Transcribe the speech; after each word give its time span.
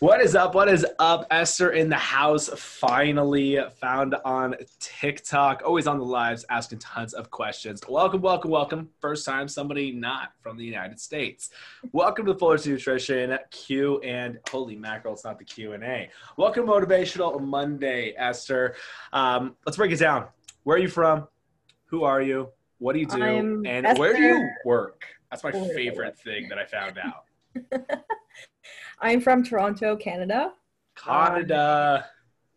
What 0.00 0.20
is 0.20 0.34
up? 0.34 0.54
What 0.54 0.68
is 0.68 0.84
up? 0.98 1.26
Esther 1.30 1.70
in 1.70 1.88
the 1.88 1.96
house, 1.96 2.50
finally 2.54 3.58
found 3.80 4.14
on 4.26 4.54
TikTok, 4.78 5.62
always 5.64 5.86
on 5.86 5.98
the 5.98 6.04
lives, 6.04 6.44
asking 6.50 6.80
tons 6.80 7.14
of 7.14 7.30
questions. 7.30 7.80
Welcome, 7.88 8.20
welcome, 8.20 8.50
welcome. 8.50 8.90
First 9.00 9.24
time 9.24 9.48
somebody 9.48 9.92
not 9.92 10.32
from 10.42 10.58
the 10.58 10.66
United 10.66 11.00
States. 11.00 11.48
Welcome 11.92 12.26
to 12.26 12.34
the 12.34 12.38
Fullerton 12.38 12.72
Nutrition 12.72 13.38
Q 13.50 13.98
and 14.00 14.38
holy 14.50 14.76
mackerel, 14.76 15.14
it's 15.14 15.24
not 15.24 15.38
the 15.38 15.46
Q 15.46 15.72
and 15.72 15.82
A. 15.82 16.10
Welcome 16.36 16.66
Motivational 16.66 17.40
Monday, 17.40 18.12
Esther. 18.18 18.74
Um, 19.14 19.56
let's 19.64 19.78
break 19.78 19.92
it 19.92 19.98
down. 19.98 20.26
Where 20.64 20.76
are 20.76 20.80
you 20.80 20.88
from? 20.88 21.26
Who 21.86 22.04
are 22.04 22.20
you? 22.20 22.50
What 22.76 22.92
do 22.92 22.98
you 22.98 23.06
do? 23.06 23.22
I'm 23.22 23.64
and 23.64 23.86
Esther. 23.86 23.98
where 23.98 24.14
do 24.14 24.20
you 24.20 24.46
work? 24.66 25.06
That's 25.30 25.42
my 25.42 25.52
favorite 25.52 26.18
thing 26.18 26.50
that 26.50 26.58
I 26.58 26.66
found 26.66 26.98
out. 26.98 28.02
I'm 29.00 29.20
from 29.20 29.42
Toronto, 29.42 29.96
Canada. 29.96 30.52
Canada. 30.96 32.06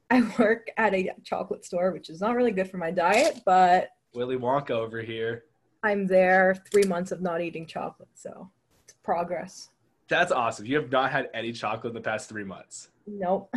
I 0.10 0.22
work 0.40 0.68
at 0.78 0.94
a 0.94 1.12
chocolate 1.24 1.66
store, 1.66 1.92
which 1.92 2.10
is 2.10 2.22
not 2.22 2.36
really 2.36 2.52
good 2.52 2.70
for 2.70 2.78
my 2.78 2.92
diet, 2.92 3.42
but 3.46 3.90
Willy 4.16 4.38
Wonka 4.38 4.72
over 4.72 5.02
here. 5.02 5.44
I'm 5.84 6.08
there 6.08 6.56
three 6.72 6.84
months 6.84 7.12
of 7.12 7.22
not 7.22 7.42
eating 7.42 7.66
chocolate, 7.66 8.10
so 8.14 8.50
it's 8.84 8.96
progress. 9.04 9.70
That's 10.08 10.32
awesome. 10.32 10.66
You 10.66 10.78
have 10.78 10.92
not 10.92 11.12
had 11.12 11.30
any 11.34 11.52
chocolate 11.52 11.92
in 11.92 11.96
the 11.96 12.02
past 12.02 12.28
three 12.28 12.44
months. 12.44 12.90
Nope. 13.06 13.54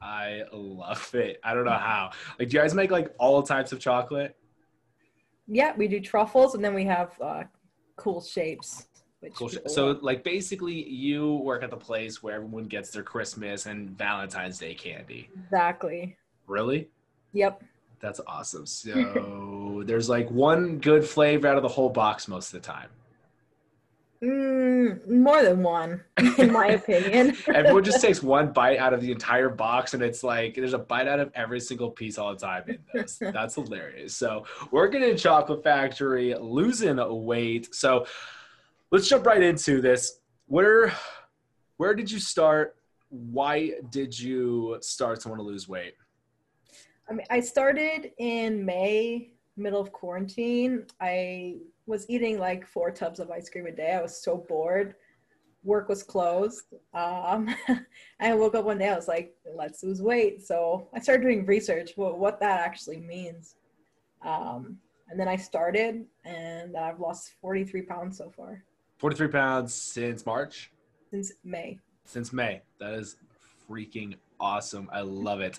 I 0.00 0.44
love 0.52 1.14
it. 1.14 1.40
I 1.44 1.54
don't 1.54 1.64
know 1.64 1.72
how. 1.72 2.10
Like, 2.38 2.48
do 2.48 2.56
you 2.56 2.62
guys 2.62 2.74
make 2.74 2.90
like 2.90 3.14
all 3.18 3.42
types 3.42 3.72
of 3.72 3.80
chocolate? 3.80 4.36
Yeah, 5.46 5.74
we 5.76 5.88
do 5.88 6.00
truffles, 6.00 6.54
and 6.54 6.64
then 6.64 6.74
we 6.74 6.84
have 6.84 7.12
uh, 7.20 7.44
cool 7.96 8.20
shapes. 8.20 8.86
Which 9.20 9.34
Cool. 9.34 9.50
So, 9.66 9.86
love. 9.88 10.02
like, 10.02 10.22
basically, 10.22 10.88
you 10.88 11.36
work 11.36 11.62
at 11.62 11.70
the 11.70 11.76
place 11.76 12.22
where 12.22 12.34
everyone 12.34 12.64
gets 12.64 12.90
their 12.90 13.02
Christmas 13.02 13.66
and 13.66 13.90
Valentine's 13.90 14.58
Day 14.58 14.74
candy. 14.74 15.28
exactly. 15.44 16.16
Really? 16.46 16.88
Yep. 17.32 17.62
That's 18.00 18.20
awesome. 18.26 18.64
So, 18.66 19.82
there's 19.86 20.08
like 20.08 20.30
one 20.30 20.78
good 20.78 21.04
flavor 21.04 21.48
out 21.48 21.56
of 21.56 21.62
the 21.62 21.68
whole 21.68 21.90
box 21.90 22.28
most 22.28 22.54
of 22.54 22.62
the 22.62 22.66
time. 22.66 22.88
Mm, 24.22 25.08
more 25.08 25.42
than 25.44 25.62
one, 25.62 26.00
in 26.38 26.50
my 26.52 26.66
opinion. 26.70 27.36
Everyone 27.54 27.84
just 27.84 28.00
takes 28.00 28.20
one 28.36 28.52
bite 28.52 28.78
out 28.78 28.92
of 28.92 29.00
the 29.00 29.12
entire 29.12 29.48
box, 29.48 29.94
and 29.94 30.02
it's 30.02 30.24
like 30.24 30.54
there's 30.54 30.72
a 30.74 30.78
bite 30.78 31.06
out 31.06 31.20
of 31.20 31.30
every 31.34 31.60
single 31.60 31.90
piece 31.90 32.18
all 32.18 32.34
the 32.34 32.40
time 32.40 32.64
in 32.66 32.78
this. 32.92 33.18
That's 33.20 33.54
hilarious. 33.54 34.14
So, 34.14 34.44
working 34.72 35.02
in 35.02 35.16
Chocolate 35.16 35.62
Factory, 35.62 36.34
losing 36.34 36.96
weight. 37.26 37.72
So, 37.74 38.06
let's 38.90 39.08
jump 39.08 39.26
right 39.26 39.42
into 39.42 39.80
this. 39.80 40.20
Where, 40.46 40.92
where 41.76 41.94
did 41.94 42.10
you 42.10 42.18
start? 42.18 42.76
Why 43.10 43.74
did 43.90 44.18
you 44.18 44.78
start 44.80 45.20
to 45.20 45.28
want 45.28 45.40
to 45.40 45.44
lose 45.44 45.68
weight? 45.68 45.94
I 47.08 47.14
mean, 47.14 47.26
I 47.30 47.40
started 47.40 48.12
in 48.18 48.64
May, 48.64 49.32
middle 49.56 49.80
of 49.80 49.92
quarantine. 49.92 50.84
I 51.00 51.56
was 51.86 52.08
eating 52.08 52.38
like 52.38 52.66
four 52.66 52.90
tubs 52.90 53.18
of 53.18 53.30
ice 53.30 53.48
cream 53.48 53.66
a 53.66 53.72
day. 53.72 53.92
I 53.92 54.02
was 54.02 54.22
so 54.22 54.44
bored. 54.48 54.94
Work 55.64 55.88
was 55.88 56.02
closed. 56.02 56.74
Um, 56.94 57.54
I 58.20 58.34
woke 58.34 58.54
up 58.54 58.64
one 58.64 58.78
day. 58.78 58.88
I 58.88 58.96
was 58.96 59.08
like, 59.08 59.34
"Let's 59.54 59.82
lose 59.82 60.00
weight." 60.00 60.46
So 60.46 60.88
I 60.94 61.00
started 61.00 61.22
doing 61.22 61.46
research 61.46 61.92
what 61.96 62.18
what 62.18 62.40
that 62.40 62.60
actually 62.60 63.00
means. 63.00 63.56
Um, 64.24 64.78
and 65.08 65.18
then 65.18 65.28
I 65.28 65.36
started, 65.36 66.04
and 66.24 66.76
I've 66.76 67.00
lost 67.00 67.32
43 67.40 67.82
pounds 67.82 68.18
so 68.18 68.30
far 68.30 68.62
43 68.98 69.28
pounds 69.28 69.74
since 69.74 70.26
March, 70.26 70.70
since 71.10 71.32
May. 71.44 71.78
since 72.04 72.32
May. 72.32 72.62
That 72.78 72.94
is 72.94 73.16
freaking 73.68 74.16
awesome. 74.40 74.88
I 74.92 75.00
love 75.02 75.40
it. 75.40 75.58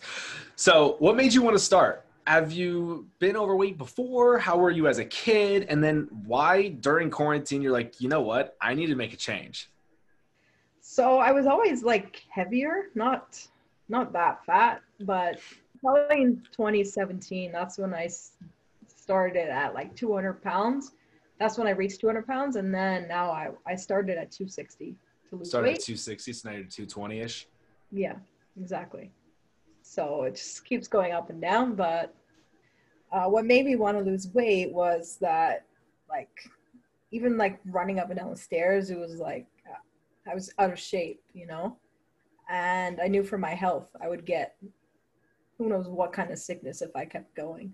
So, 0.56 0.98
what 1.00 1.16
made 1.16 1.34
you 1.34 1.42
want 1.42 1.56
to 1.56 1.64
start? 1.64 2.06
Have 2.28 2.52
you 2.52 3.08
been 3.18 3.36
overweight 3.36 3.78
before? 3.78 4.38
How 4.38 4.58
were 4.58 4.70
you 4.70 4.88
as 4.88 5.00
a 5.00 5.06
kid? 5.06 5.66
And 5.70 5.84
then 5.84 6.08
why 6.26 6.70
during 6.70 7.10
quarantine 7.10 7.62
you're 7.62 7.72
like, 7.72 8.00
you 8.00 8.08
know 8.08 8.22
what? 8.22 8.56
I 8.62 8.74
need 8.76 8.88
to 8.88 8.96
make 8.96 9.14
a 9.14 9.18
change. 9.18 9.70
So 10.82 11.18
I 11.18 11.32
was 11.32 11.48
always 11.48 11.82
like 11.84 12.24
heavier, 12.30 12.90
not 12.94 13.42
not 13.88 14.14
that 14.14 14.46
fat, 14.46 14.82
but 15.00 15.40
probably 15.82 16.22
in 16.22 16.44
2017, 16.52 17.52
that's 17.52 17.78
when 17.80 17.94
I 17.94 18.10
started 18.96 19.50
at 19.50 19.74
like 19.74 19.96
200 19.96 20.44
pounds. 20.44 20.92
That's 21.40 21.58
when 21.58 21.68
I 21.68 21.72
reached 21.72 22.02
200 22.02 22.28
pounds, 22.28 22.58
and 22.58 22.74
then 22.74 23.08
now 23.08 23.32
I 23.32 23.50
I 23.66 23.76
started 23.76 24.18
at 24.18 24.32
260 24.32 24.96
to 25.30 25.36
lose 25.38 25.50
Started 25.50 25.70
at 25.70 25.74
weight. 25.74 25.82
260, 25.82 26.34
so 26.34 26.50
now 26.50 26.56
you're 26.56 26.66
220 26.66 27.20
ish. 27.20 27.48
Yeah, 27.92 28.16
exactly. 28.60 29.12
So 29.82 30.24
it 30.24 30.36
just 30.36 30.66
keeps 30.66 30.88
going 30.88 31.14
up 31.14 31.30
and 31.30 31.42
down. 31.42 31.76
But 31.76 32.14
uh, 33.12 33.26
what 33.26 33.46
made 33.46 33.66
me 33.66 33.76
want 33.76 33.98
to 33.98 34.04
lose 34.04 34.28
weight 34.34 34.72
was 34.72 35.18
that, 35.22 35.66
like, 36.10 36.30
even 37.12 37.38
like 37.38 37.60
running 37.66 38.00
up 38.00 38.10
and 38.10 38.20
down 38.20 38.30
the 38.30 38.38
stairs, 38.38 38.90
it 38.90 39.00
was 39.00 39.20
like 39.20 39.48
uh, 39.68 40.30
I 40.30 40.36
was 40.36 40.54
out 40.60 40.72
of 40.72 40.80
shape, 40.80 41.22
you 41.34 41.48
know? 41.48 41.78
And 42.50 43.00
I 43.00 43.08
knew 43.08 43.24
for 43.24 43.38
my 43.38 43.54
health, 43.56 43.88
I 44.02 44.08
would 44.10 44.26
get 44.26 44.56
who 45.58 45.70
knows 45.70 45.88
what 45.88 46.14
kind 46.14 46.32
of 46.32 46.40
sickness 46.40 46.82
if 46.82 46.96
I 46.96 47.06
kept 47.06 47.36
going. 47.36 47.74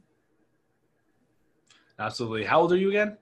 Absolutely. 1.99 2.43
How 2.43 2.61
old 2.61 2.73
are 2.73 2.77
you 2.77 2.89
again? 2.89 3.17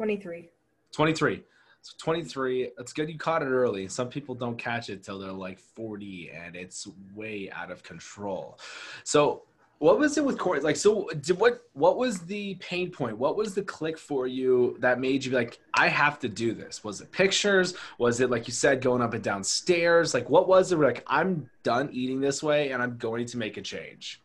23. 0.00 0.48
23. 0.92 1.42
So 1.82 1.92
23, 1.98 2.70
it's 2.78 2.94
good 2.94 3.10
you 3.10 3.18
caught 3.18 3.42
it 3.42 3.48
early. 3.48 3.86
Some 3.86 4.08
people 4.08 4.34
don't 4.34 4.56
catch 4.56 4.88
it 4.88 5.02
till 5.02 5.18
they're 5.18 5.30
like 5.30 5.58
40 5.58 6.30
and 6.30 6.56
it's 6.56 6.88
way 7.14 7.50
out 7.50 7.70
of 7.70 7.82
control. 7.82 8.58
So 9.04 9.42
what 9.78 9.98
was 9.98 10.16
it 10.16 10.24
with 10.24 10.38
Corey? 10.38 10.60
Like, 10.60 10.76
so 10.76 11.06
did 11.20 11.38
what, 11.38 11.64
what 11.74 11.98
was 11.98 12.20
the 12.20 12.54
pain 12.60 12.90
point? 12.90 13.18
What 13.18 13.36
was 13.36 13.54
the 13.54 13.60
click 13.60 13.98
for 13.98 14.26
you 14.26 14.78
that 14.80 15.00
made 15.00 15.22
you 15.22 15.32
be 15.32 15.36
like, 15.36 15.60
I 15.74 15.88
have 15.88 16.18
to 16.20 16.30
do 16.30 16.54
this? 16.54 16.82
Was 16.82 17.02
it 17.02 17.12
pictures? 17.12 17.74
Was 17.98 18.20
it, 18.20 18.30
like 18.30 18.46
you 18.46 18.54
said, 18.54 18.80
going 18.80 19.02
up 19.02 19.12
and 19.12 19.22
down 19.22 19.44
stairs? 19.44 20.14
Like, 20.14 20.30
what 20.30 20.48
was 20.48 20.72
it? 20.72 20.78
Like, 20.78 21.04
I'm 21.08 21.50
done 21.62 21.90
eating 21.92 22.22
this 22.22 22.42
way 22.42 22.70
and 22.70 22.82
I'm 22.82 22.96
going 22.96 23.26
to 23.26 23.36
make 23.36 23.58
a 23.58 23.62
change. 23.62 24.22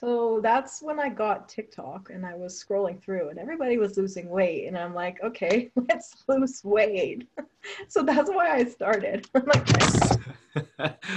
So 0.00 0.38
that's 0.40 0.80
when 0.80 1.00
I 1.00 1.08
got 1.08 1.48
TikTok 1.48 2.10
and 2.10 2.24
I 2.24 2.34
was 2.34 2.62
scrolling 2.62 3.02
through 3.02 3.30
and 3.30 3.38
everybody 3.38 3.78
was 3.78 3.96
losing 3.96 4.28
weight. 4.28 4.68
And 4.68 4.78
I'm 4.78 4.94
like, 4.94 5.18
okay, 5.24 5.72
let's 5.88 6.14
lose 6.28 6.62
weight. 6.62 7.28
so 7.88 8.04
that's 8.04 8.30
why 8.30 8.54
I 8.54 8.64
started. 8.64 9.28
I'm 9.34 9.44
like, 9.46 9.66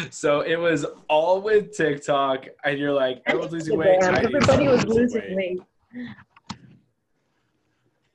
so 0.10 0.42
it 0.42 0.56
was 0.56 0.86
all 1.08 1.42
with 1.42 1.76
TikTok, 1.78 2.48
and 2.64 2.80
you're 2.80 2.92
like, 2.92 3.22
everyone's 3.28 3.54
losing 3.54 3.78
weight. 3.78 4.02
Everybody 4.02 4.68
was 4.68 4.86
losing 4.86 5.36
weight. 5.36 5.60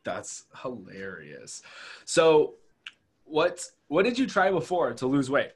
That's 0.04 0.44
hilarious. 0.62 1.62
So, 2.04 2.54
what 3.24 3.64
what 3.88 4.04
did 4.04 4.18
you 4.18 4.26
try 4.26 4.50
before 4.50 4.92
to 4.94 5.06
lose 5.06 5.30
weight? 5.30 5.52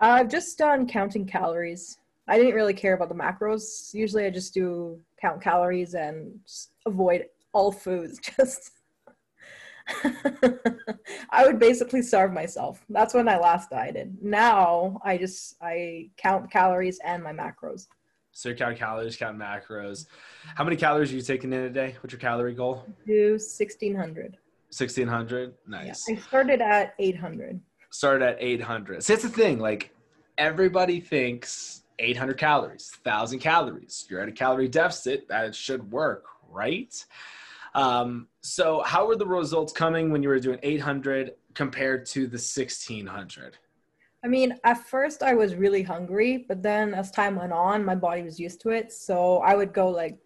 I've 0.00 0.28
just 0.28 0.58
done 0.58 0.86
counting 0.86 1.24
calories. 1.24 1.98
I 2.26 2.38
didn't 2.38 2.54
really 2.54 2.74
care 2.74 2.94
about 2.94 3.08
the 3.08 3.14
macros. 3.14 3.92
Usually 3.92 4.24
I 4.24 4.30
just 4.30 4.54
do 4.54 5.00
count 5.20 5.42
calories 5.42 5.94
and 5.94 6.38
avoid 6.86 7.26
all 7.52 7.70
foods. 7.70 8.18
Just 8.36 8.70
I 11.30 11.44
would 11.46 11.58
basically 11.58 12.00
starve 12.00 12.32
myself. 12.32 12.82
That's 12.88 13.12
when 13.12 13.28
I 13.28 13.38
last 13.38 13.68
dieted. 13.68 14.16
Now 14.22 14.98
I 15.04 15.18
just 15.18 15.56
I 15.60 16.08
count 16.16 16.50
calories 16.50 16.98
and 17.04 17.22
my 17.22 17.32
macros. 17.32 17.86
So 18.32 18.48
you 18.48 18.54
count 18.54 18.78
calories, 18.78 19.16
count 19.16 19.38
macros. 19.38 20.06
How 20.54 20.64
many 20.64 20.76
calories 20.76 21.12
are 21.12 21.16
you 21.16 21.22
taking 21.22 21.52
in 21.52 21.64
a 21.64 21.70
day? 21.70 21.96
What's 22.00 22.12
your 22.12 22.20
calorie 22.20 22.54
goal? 22.54 22.84
Do 23.06 23.32
1600. 23.32 24.38
Sixteen 24.70 25.06
hundred. 25.06 25.54
Yeah. 25.70 25.84
Nice. 25.84 26.04
I 26.10 26.16
started 26.16 26.60
at 26.60 26.94
800. 26.98 27.60
Started 27.90 28.24
at 28.24 28.36
eight 28.40 28.60
hundred. 28.60 29.04
So 29.04 29.12
it's 29.12 29.22
the 29.22 29.28
thing. 29.28 29.60
Like 29.60 29.94
everybody 30.36 30.98
thinks 30.98 31.83
eight 31.98 32.16
hundred 32.16 32.38
calories, 32.38 32.90
thousand 33.04 33.38
calories. 33.38 34.06
You're 34.08 34.20
at 34.20 34.28
a 34.28 34.32
calorie 34.32 34.68
deficit. 34.68 35.28
That 35.28 35.54
should 35.54 35.90
work, 35.90 36.24
right? 36.48 36.94
Um, 37.74 38.28
so 38.40 38.82
how 38.82 39.06
were 39.06 39.16
the 39.16 39.26
results 39.26 39.72
coming 39.72 40.10
when 40.10 40.22
you 40.22 40.28
were 40.28 40.38
doing 40.38 40.58
eight 40.62 40.80
hundred 40.80 41.32
compared 41.54 42.06
to 42.06 42.26
the 42.26 42.38
sixteen 42.38 43.06
hundred? 43.06 43.58
I 44.24 44.28
mean, 44.28 44.58
at 44.64 44.78
first 44.78 45.22
I 45.22 45.34
was 45.34 45.54
really 45.54 45.82
hungry, 45.82 46.46
but 46.48 46.62
then 46.62 46.94
as 46.94 47.10
time 47.10 47.36
went 47.36 47.52
on, 47.52 47.84
my 47.84 47.94
body 47.94 48.22
was 48.22 48.40
used 48.40 48.60
to 48.62 48.70
it. 48.70 48.90
So 48.90 49.38
I 49.38 49.54
would 49.54 49.74
go 49.74 49.90
like 49.90 50.18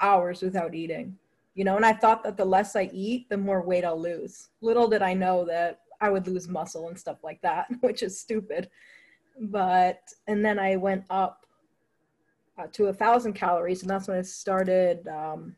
hours 0.00 0.42
without 0.42 0.74
eating, 0.74 1.16
you 1.54 1.62
know, 1.62 1.76
and 1.76 1.86
I 1.86 1.92
thought 1.92 2.24
that 2.24 2.36
the 2.36 2.44
less 2.44 2.74
I 2.74 2.90
eat, 2.92 3.28
the 3.28 3.36
more 3.36 3.62
weight 3.62 3.84
I'll 3.84 4.00
lose. 4.00 4.48
Little 4.60 4.88
did 4.88 5.02
I 5.02 5.14
know 5.14 5.44
that 5.44 5.82
I 6.00 6.10
would 6.10 6.26
lose 6.26 6.48
muscle 6.48 6.88
and 6.88 6.98
stuff 6.98 7.18
like 7.22 7.40
that, 7.42 7.68
which 7.80 8.02
is 8.02 8.18
stupid. 8.18 8.68
But, 9.40 10.00
and 10.26 10.44
then 10.44 10.58
I 10.58 10.76
went 10.76 11.04
up 11.10 11.44
uh, 12.58 12.66
to 12.72 12.86
a 12.86 12.92
thousand 12.92 13.32
calories, 13.32 13.82
and 13.82 13.90
that's 13.90 14.08
when 14.08 14.18
I 14.18 14.22
started 14.22 15.06
um, 15.08 15.56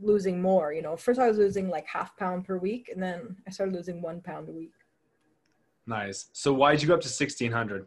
losing 0.00 0.40
more. 0.40 0.72
You 0.72 0.82
know, 0.82 0.96
first 0.96 1.18
I 1.18 1.28
was 1.28 1.38
losing 1.38 1.68
like 1.68 1.86
half 1.86 2.16
pound 2.16 2.44
per 2.44 2.58
week, 2.58 2.90
and 2.92 3.02
then 3.02 3.36
I 3.46 3.50
started 3.50 3.74
losing 3.74 4.02
one 4.02 4.20
pound 4.20 4.48
a 4.48 4.52
week. 4.52 4.72
Nice. 5.86 6.28
So 6.32 6.52
why 6.52 6.72
did 6.72 6.82
you 6.82 6.88
go 6.88 6.94
up 6.94 7.00
to 7.00 7.06
1600? 7.08 7.86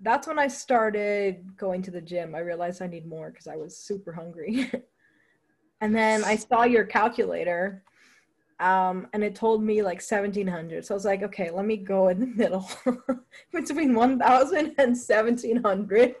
That's 0.00 0.26
when 0.28 0.38
I 0.38 0.48
started 0.48 1.56
going 1.56 1.82
to 1.82 1.90
the 1.90 2.00
gym. 2.00 2.34
I 2.34 2.40
realized 2.40 2.82
I 2.82 2.86
need 2.86 3.06
more 3.06 3.30
because 3.30 3.48
I 3.48 3.56
was 3.56 3.76
super 3.76 4.12
hungry. 4.12 4.70
and 5.80 5.94
then 5.94 6.24
I 6.24 6.36
saw 6.36 6.62
your 6.62 6.84
calculator 6.84 7.82
um, 8.60 9.08
and 9.12 9.24
it 9.24 9.34
told 9.34 9.62
me 9.62 9.82
like 9.82 10.02
1700. 10.02 10.84
So 10.84 10.94
I 10.94 10.96
was 10.96 11.04
like, 11.04 11.22
okay, 11.22 11.50
let 11.50 11.64
me 11.64 11.76
go 11.76 12.08
in 12.08 12.20
the 12.20 12.26
middle 12.26 12.68
between 13.52 13.94
1000 13.94 14.58
and 14.58 14.96
1700. 14.96 16.14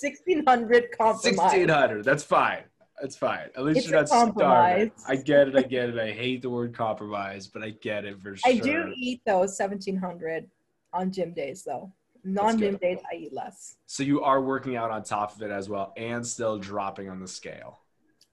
1600 0.00 0.98
compromise. 0.98 1.24
1600. 1.24 2.04
That's 2.04 2.22
fine. 2.22 2.64
That's 3.00 3.16
fine. 3.16 3.48
At 3.56 3.64
least 3.64 3.78
It's 3.78 3.88
you're 3.88 3.98
not 3.98 4.08
starving. 4.08 4.90
I 5.06 5.16
get 5.16 5.48
it. 5.48 5.56
I 5.56 5.62
get 5.62 5.90
it. 5.90 5.98
I 5.98 6.12
hate 6.12 6.42
the 6.42 6.50
word 6.50 6.74
compromise, 6.74 7.46
but 7.46 7.62
I 7.62 7.70
get 7.70 8.04
it 8.04 8.20
for 8.20 8.36
sure. 8.36 8.50
I 8.50 8.58
do 8.58 8.92
eat 8.96 9.20
those 9.26 9.58
1700 9.58 10.48
on 10.92 11.12
gym 11.12 11.32
days 11.34 11.62
though. 11.62 11.92
Non 12.24 12.58
gym 12.58 12.76
days, 12.76 12.98
I 13.12 13.16
eat 13.16 13.32
less. 13.32 13.76
So 13.86 14.02
you 14.02 14.22
are 14.22 14.40
working 14.40 14.74
out 14.74 14.90
on 14.90 15.04
top 15.04 15.36
of 15.36 15.42
it 15.42 15.50
as 15.50 15.68
well, 15.68 15.92
and 15.96 16.26
still 16.26 16.58
dropping 16.58 17.08
on 17.08 17.20
the 17.20 17.28
scale. 17.28 17.78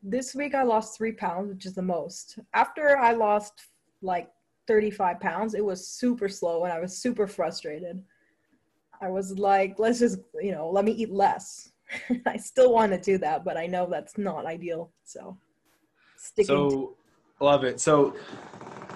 This 0.05 0.35
week 0.35 0.53
I 0.53 0.63
lost 0.63 0.97
three 0.97 1.13
pounds, 1.13 1.53
which 1.53 1.65
is 1.65 1.75
the 1.75 1.81
most. 1.81 2.37
After 2.53 2.97
I 2.97 3.13
lost 3.13 3.67
like 4.01 4.29
35 4.67 5.21
pounds, 5.21 5.53
it 5.53 5.63
was 5.63 5.87
super 5.87 6.27
slow 6.27 6.65
and 6.65 6.73
I 6.73 6.79
was 6.81 6.97
super 6.97 7.25
frustrated. 7.25 8.03
I 9.01 9.09
was 9.09 9.39
like, 9.39 9.79
let's 9.79 9.99
just, 9.99 10.19
you 10.41 10.51
know, 10.51 10.69
let 10.69 10.83
me 10.83 10.91
eat 10.91 11.09
less. 11.09 11.71
I 12.25 12.35
still 12.35 12.73
want 12.73 12.91
to 12.91 12.99
do 12.99 13.17
that, 13.19 13.45
but 13.45 13.55
I 13.55 13.65
know 13.65 13.87
that's 13.89 14.17
not 14.17 14.45
ideal. 14.45 14.91
So 15.05 15.37
sticking 16.17 16.53
to 16.53 16.69
So 16.69 16.97
love 17.39 17.63
it. 17.63 17.79
So 17.79 18.13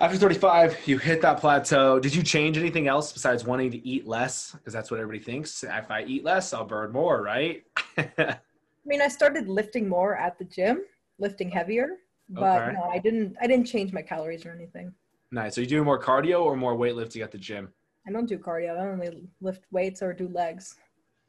after 0.02 0.18
35, 0.18 0.88
you 0.88 0.98
hit 0.98 1.22
that 1.22 1.40
plateau. 1.40 2.00
Did 2.00 2.14
you 2.14 2.22
change 2.22 2.58
anything 2.58 2.90
else 2.90 3.14
besides 3.14 3.46
wanting 3.46 3.72
to 3.72 3.88
eat 3.88 4.08
less? 4.08 4.52
Because 4.52 4.74
that's 4.74 4.92
what 4.92 5.00
everybody 5.00 5.24
thinks. 5.24 5.64
If 5.64 5.90
I 5.90 6.04
eat 6.04 6.26
less, 6.26 6.54
I'll 6.54 6.66
burn 6.66 6.92
more, 6.92 7.22
right? 7.22 7.64
I 7.98 8.38
mean, 8.86 9.02
I 9.02 9.08
started 9.08 9.48
lifting 9.48 9.88
more 9.88 10.16
at 10.16 10.38
the 10.38 10.46
gym, 10.46 10.82
lifting 11.20 11.50
heavier, 11.50 11.98
but 12.30 12.62
okay. 12.62 12.74
no, 12.74 12.84
I 12.84 13.00
didn't. 13.00 13.36
I 13.42 13.48
didn't 13.48 13.66
change 13.66 13.94
my 13.94 14.02
calories 14.02 14.46
or 14.46 14.52
anything. 14.52 14.94
Nice. 15.32 15.58
Are 15.58 15.62
you 15.62 15.68
doing 15.68 15.84
more 15.84 16.02
cardio 16.02 16.44
or 16.44 16.56
more 16.56 16.76
weightlifting 16.76 17.24
at 17.24 17.32
the 17.32 17.38
gym? 17.38 17.70
I 18.08 18.12
don't 18.12 18.28
do 18.28 18.38
cardio. 18.38 18.80
I 18.80 18.88
only 18.88 19.28
lift 19.42 19.64
weights 19.72 20.02
or 20.02 20.14
do 20.14 20.30
legs. 20.30 20.76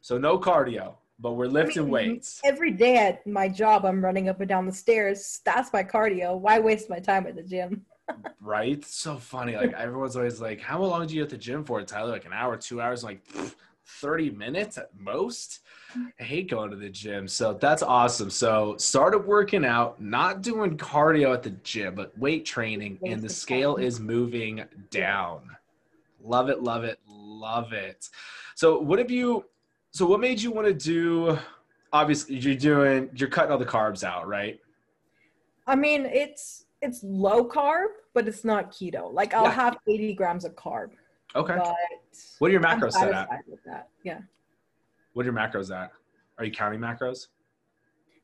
So 0.00 0.16
no 0.16 0.38
cardio, 0.38 0.94
but 1.18 1.32
we're 1.32 1.48
lifting 1.48 1.82
I 1.82 1.84
mean, 1.84 1.92
weights. 1.92 2.40
Every 2.44 2.70
day 2.70 2.96
at 2.96 3.26
my 3.26 3.48
job, 3.48 3.84
I'm 3.84 4.04
running 4.04 4.28
up 4.28 4.40
and 4.40 4.48
down 4.48 4.66
the 4.66 4.72
stairs. 4.72 5.40
That's 5.44 5.72
my 5.72 5.82
cardio. 5.82 6.38
Why 6.38 6.60
waste 6.60 6.88
my 6.88 7.00
time 7.00 7.26
at 7.26 7.34
the 7.34 7.42
gym? 7.42 7.84
right? 8.40 8.84
So 8.84 9.16
funny. 9.16 9.56
Like 9.56 9.72
everyone's 9.72 10.16
always 10.16 10.40
like, 10.40 10.60
"How 10.60 10.80
long 10.82 11.06
do 11.06 11.14
you 11.16 11.22
at 11.22 11.30
the 11.30 11.38
gym 11.38 11.64
for, 11.64 11.82
Tyler?" 11.82 12.12
Like 12.12 12.26
an 12.26 12.32
hour, 12.32 12.56
two 12.56 12.80
hours. 12.80 13.02
I'm 13.02 13.08
like. 13.08 13.26
Pfft 13.26 13.54
30 13.88 14.30
minutes 14.30 14.78
at 14.78 14.90
most. 14.98 15.60
I 16.20 16.22
hate 16.22 16.50
going 16.50 16.70
to 16.70 16.76
the 16.76 16.90
gym. 16.90 17.26
So 17.26 17.54
that's 17.54 17.82
awesome. 17.82 18.30
So 18.30 18.76
started 18.78 19.20
working 19.20 19.64
out, 19.64 20.00
not 20.00 20.42
doing 20.42 20.76
cardio 20.76 21.32
at 21.32 21.42
the 21.42 21.50
gym, 21.50 21.94
but 21.94 22.16
weight 22.18 22.44
training, 22.44 22.98
and 23.04 23.22
the 23.22 23.28
scale 23.28 23.76
is 23.76 23.98
moving 23.98 24.64
down. 24.90 25.42
Love 26.22 26.50
it, 26.50 26.62
love 26.62 26.84
it, 26.84 26.98
love 27.08 27.72
it. 27.72 28.08
So 28.54 28.78
what 28.78 28.98
have 28.98 29.10
you 29.10 29.44
so 29.90 30.06
what 30.06 30.20
made 30.20 30.40
you 30.40 30.50
want 30.50 30.66
to 30.66 30.74
do 30.74 31.38
obviously 31.92 32.36
you're 32.36 32.54
doing 32.54 33.08
you're 33.14 33.28
cutting 33.28 33.50
all 33.50 33.58
the 33.58 33.64
carbs 33.64 34.04
out, 34.04 34.28
right? 34.28 34.60
I 35.66 35.76
mean, 35.76 36.04
it's 36.06 36.66
it's 36.82 37.02
low 37.02 37.48
carb, 37.48 37.88
but 38.14 38.28
it's 38.28 38.44
not 38.44 38.70
keto. 38.70 39.12
Like 39.12 39.32
I'll 39.34 39.44
yeah. 39.44 39.52
have 39.52 39.78
80 39.88 40.14
grams 40.14 40.44
of 40.44 40.54
carb 40.54 40.90
Okay. 41.36 41.56
but 41.56 41.76
What 42.38 42.48
are 42.48 42.52
your 42.52 42.60
macros 42.62 42.92
set 42.92 43.12
at? 43.12 43.28
with 43.46 43.62
that. 43.64 43.88
Yeah, 44.04 44.20
What 45.12 45.22
are 45.22 45.30
your 45.30 45.34
macros 45.38 45.74
at? 45.74 45.92
Are 46.38 46.44
you 46.44 46.52
counting 46.52 46.80
macros? 46.80 47.26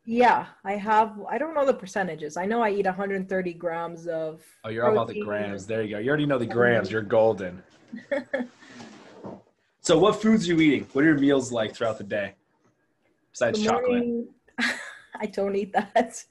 yeah. 0.06 0.46
I 0.64 0.72
have. 0.76 1.18
I 1.28 1.38
don't 1.38 1.54
know 1.54 1.64
the 1.66 1.74
percentages. 1.74 2.36
I 2.36 2.44
know 2.46 2.60
I 2.62 2.70
eat 2.70 2.84
130 2.86 3.52
grams 3.54 4.06
of. 4.06 4.42
Oh, 4.64 4.68
you're 4.68 4.86
all 4.86 4.92
about 4.92 5.08
the 5.08 5.20
grams. 5.22 5.66
There 5.66 5.82
you 5.82 5.96
go. 5.96 5.98
You 5.98 6.08
already 6.08 6.26
know 6.26 6.38
the 6.38 6.46
grams. 6.58 6.90
You're 6.90 7.02
golden. 7.02 7.62
so, 9.80 9.98
what 9.98 10.20
foods 10.20 10.48
are 10.48 10.54
you 10.54 10.60
eating? 10.60 10.86
What 10.92 11.04
are 11.04 11.08
your 11.08 11.18
meals 11.18 11.50
like 11.52 11.74
throughout 11.74 11.98
the 11.98 12.04
day? 12.04 12.34
Besides 13.32 13.58
The 13.58 13.64
chocolate. 13.64 13.88
morning, 13.90 14.28
I 15.20 15.26
don't 15.26 15.56
eat 15.56 15.72
that. 15.72 16.22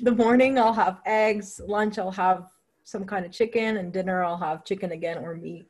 The 0.00 0.12
morning 0.12 0.58
I'll 0.58 0.72
have 0.74 1.00
eggs. 1.06 1.60
Lunch 1.66 1.98
I'll 1.98 2.10
have 2.10 2.48
some 2.84 3.04
kind 3.04 3.24
of 3.24 3.32
chicken, 3.32 3.76
and 3.78 3.92
dinner 3.92 4.22
I'll 4.24 4.36
have 4.38 4.64
chicken 4.64 4.92
again 4.92 5.18
or 5.18 5.34
meat. 5.36 5.66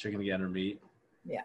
Chicken 0.00 0.22
again 0.22 0.40
or 0.40 0.48
meat? 0.48 0.80
Yeah. 1.26 1.42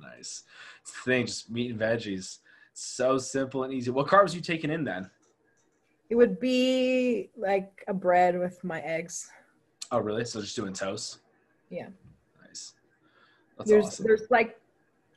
Nice. 0.00 0.44
It's 0.82 0.92
the 0.92 1.00
thing, 1.10 1.26
just 1.26 1.50
meat 1.50 1.72
and 1.72 1.80
veggies. 1.80 2.38
So 2.74 3.18
simple 3.18 3.64
and 3.64 3.74
easy. 3.74 3.90
What 3.90 4.06
carbs 4.06 4.32
are 4.32 4.36
you 4.36 4.40
taking 4.40 4.70
in 4.70 4.84
then? 4.84 5.10
It 6.10 6.14
would 6.14 6.38
be 6.38 7.30
like 7.36 7.84
a 7.88 7.92
bread 7.92 8.38
with 8.38 8.62
my 8.62 8.80
eggs. 8.82 9.28
Oh, 9.90 9.98
really? 9.98 10.24
So 10.24 10.40
just 10.40 10.54
doing 10.54 10.72
toast? 10.72 11.18
Yeah. 11.70 11.88
Nice. 12.40 12.74
That's 13.58 13.68
there's 13.68 13.86
awesome. 13.86 14.06
there's 14.06 14.30
like 14.30 14.60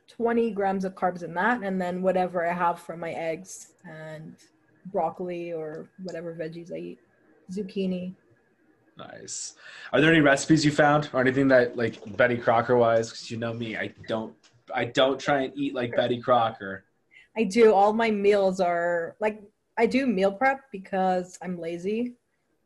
20 0.08 0.50
grams 0.50 0.84
of 0.84 0.96
carbs 0.96 1.22
in 1.22 1.34
that, 1.34 1.62
and 1.62 1.80
then 1.80 2.02
whatever 2.02 2.44
I 2.44 2.52
have 2.52 2.80
from 2.80 2.98
my 2.98 3.12
eggs 3.12 3.74
and 3.88 4.34
broccoli 4.86 5.52
or 5.52 5.88
whatever 6.02 6.34
veggies 6.34 6.72
I 6.72 6.78
eat, 6.78 6.98
zucchini. 7.52 8.16
Nice. 8.96 9.54
Are 9.92 10.00
there 10.00 10.10
any 10.12 10.20
recipes 10.20 10.64
you 10.64 10.70
found 10.70 11.10
or 11.12 11.20
anything 11.20 11.48
that 11.48 11.76
like 11.76 11.98
Betty 12.16 12.36
Crocker 12.36 12.76
wise? 12.76 13.10
Because 13.10 13.30
you 13.30 13.36
know 13.36 13.52
me, 13.52 13.76
I 13.76 13.92
don't 14.08 14.34
I 14.72 14.84
don't 14.84 15.18
try 15.18 15.42
and 15.42 15.52
eat 15.56 15.74
like 15.74 15.96
Betty 15.96 16.20
Crocker. 16.20 16.84
I 17.36 17.44
do 17.44 17.74
all 17.74 17.92
my 17.92 18.10
meals 18.10 18.60
are 18.60 19.16
like 19.20 19.42
I 19.76 19.86
do 19.86 20.06
meal 20.06 20.30
prep 20.30 20.60
because 20.70 21.36
I'm 21.42 21.58
lazy, 21.58 22.14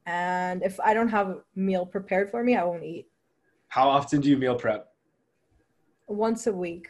and 0.05 0.63
if 0.63 0.79
I 0.81 0.93
don't 0.93 1.09
have 1.09 1.29
a 1.29 1.39
meal 1.57 1.87
prepared 1.87 2.31
for 2.31 2.45
me, 2.45 2.57
I 2.57 2.65
won't 2.65 2.85
eat. 2.85 3.07
How 3.69 3.89
often 3.89 4.21
do 4.21 4.29
you 4.29 4.37
meal 4.37 4.55
prep? 4.55 4.93
Once 6.07 6.47
a 6.47 6.53
week, 6.53 6.89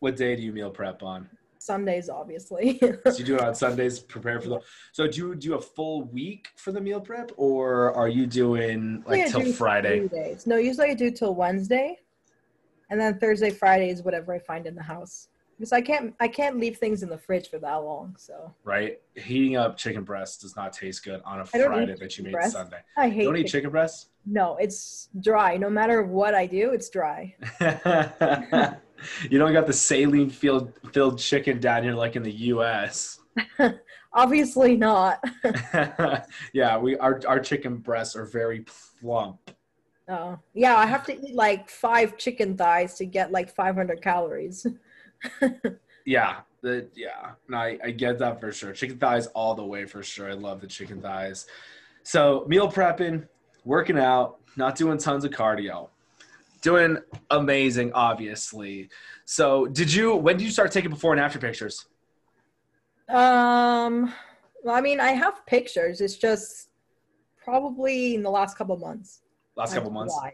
What 0.00 0.16
day 0.16 0.34
do 0.36 0.42
you 0.42 0.52
meal 0.52 0.70
prep 0.70 1.02
on? 1.02 1.28
Sundays 1.66 2.08
obviously. 2.08 2.78
So 2.80 3.18
you 3.18 3.24
do 3.24 3.34
it 3.36 3.42
on 3.42 3.54
Sundays, 3.54 3.98
prepare 3.98 4.40
for 4.40 4.48
the. 4.48 4.60
So 4.92 5.06
do 5.06 5.16
you 5.18 5.34
do 5.34 5.54
a 5.54 5.60
full 5.60 6.04
week 6.04 6.48
for 6.56 6.72
the 6.72 6.80
meal 6.80 7.00
prep, 7.00 7.32
or 7.36 7.92
are 7.94 8.08
you 8.08 8.26
doing 8.26 9.02
like 9.06 9.22
I 9.22 9.28
till 9.28 9.40
do 9.42 9.52
Friday? 9.52 10.06
days. 10.08 10.46
No, 10.46 10.56
usually 10.56 10.90
I 10.90 10.94
do 10.94 11.10
till 11.10 11.34
Wednesday, 11.34 11.98
and 12.90 13.00
then 13.00 13.18
Thursday, 13.18 13.50
Friday 13.50 13.90
is 13.90 14.02
whatever 14.02 14.32
I 14.32 14.38
find 14.38 14.66
in 14.66 14.74
the 14.74 14.82
house. 14.82 15.28
Because 15.58 15.72
I 15.72 15.80
can't, 15.80 16.14
I 16.20 16.28
can't 16.28 16.58
leave 16.58 16.76
things 16.76 17.02
in 17.02 17.08
the 17.08 17.16
fridge 17.16 17.48
for 17.48 17.58
that 17.60 17.74
long. 17.76 18.14
So 18.18 18.54
Right, 18.62 19.00
heating 19.14 19.56
up 19.56 19.78
chicken 19.78 20.04
breast 20.04 20.42
does 20.42 20.54
not 20.54 20.74
taste 20.74 21.02
good 21.02 21.22
on 21.24 21.40
a 21.40 21.46
Friday 21.46 21.94
that 21.98 22.18
you 22.18 22.24
made 22.24 22.32
breast. 22.32 22.52
Sunday. 22.52 22.80
I 22.96 23.06
You 23.06 23.12
hate. 23.12 23.24
don't 23.24 23.36
eat 23.36 23.38
chicken. 23.44 23.50
chicken 23.52 23.70
breast. 23.70 24.08
No, 24.26 24.56
it's 24.56 25.08
dry. 25.20 25.56
No 25.56 25.70
matter 25.70 26.02
what 26.02 26.34
I 26.34 26.44
do, 26.46 26.72
it's 26.72 26.90
dry. 26.90 27.34
you 29.30 29.38
don't 29.38 29.52
got 29.52 29.66
the 29.66 29.72
saline 29.72 30.30
filled 30.30 30.72
filled 30.92 31.18
chicken 31.18 31.60
down 31.60 31.82
here 31.82 31.94
like 31.94 32.16
in 32.16 32.22
the 32.22 32.32
U.S. 32.32 33.20
Obviously 34.12 34.76
not. 34.76 35.22
yeah, 36.52 36.78
we 36.78 36.96
our 36.98 37.20
our 37.26 37.40
chicken 37.40 37.76
breasts 37.78 38.16
are 38.16 38.24
very 38.24 38.64
plump. 39.00 39.50
Oh, 40.08 40.38
yeah, 40.54 40.76
I 40.76 40.86
have 40.86 41.04
to 41.06 41.12
eat 41.14 41.34
like 41.34 41.68
five 41.68 42.16
chicken 42.16 42.56
thighs 42.56 42.94
to 42.94 43.04
get 43.04 43.32
like 43.32 43.52
500 43.52 44.00
calories. 44.00 44.64
Yeah, 46.06 46.36
the 46.62 46.88
yeah, 46.94 47.32
no, 47.48 47.58
I, 47.58 47.78
I 47.84 47.90
get 47.90 48.18
that 48.20 48.40
for 48.40 48.52
sure. 48.52 48.72
Chicken 48.72 48.96
thighs 48.96 49.26
all 49.28 49.54
the 49.54 49.64
way 49.64 49.84
for 49.84 50.04
sure. 50.04 50.30
I 50.30 50.34
love 50.34 50.60
the 50.60 50.68
chicken 50.68 51.02
thighs. 51.02 51.46
So 52.04 52.44
meal 52.46 52.70
prepping, 52.70 53.26
working 53.64 53.98
out, 53.98 54.38
not 54.56 54.76
doing 54.76 54.98
tons 54.98 55.24
of 55.24 55.32
cardio, 55.32 55.88
doing 56.66 56.98
amazing, 57.30 57.92
obviously. 57.92 58.88
So 59.24 59.66
did 59.66 59.92
you? 59.92 60.16
When 60.16 60.36
did 60.36 60.44
you 60.44 60.50
start 60.50 60.72
taking 60.72 60.90
before 60.90 61.12
and 61.12 61.20
after 61.20 61.38
pictures? 61.38 61.86
Um, 63.08 64.12
well, 64.64 64.74
I 64.74 64.80
mean, 64.80 64.98
I 64.98 65.12
have 65.12 65.46
pictures. 65.46 66.00
It's 66.00 66.16
just 66.16 66.70
probably 67.42 68.16
in 68.16 68.22
the 68.24 68.30
last 68.30 68.58
couple 68.58 68.76
months. 68.76 69.20
Last 69.54 69.74
couple 69.74 69.92
months. 69.92 70.12
why? 70.20 70.32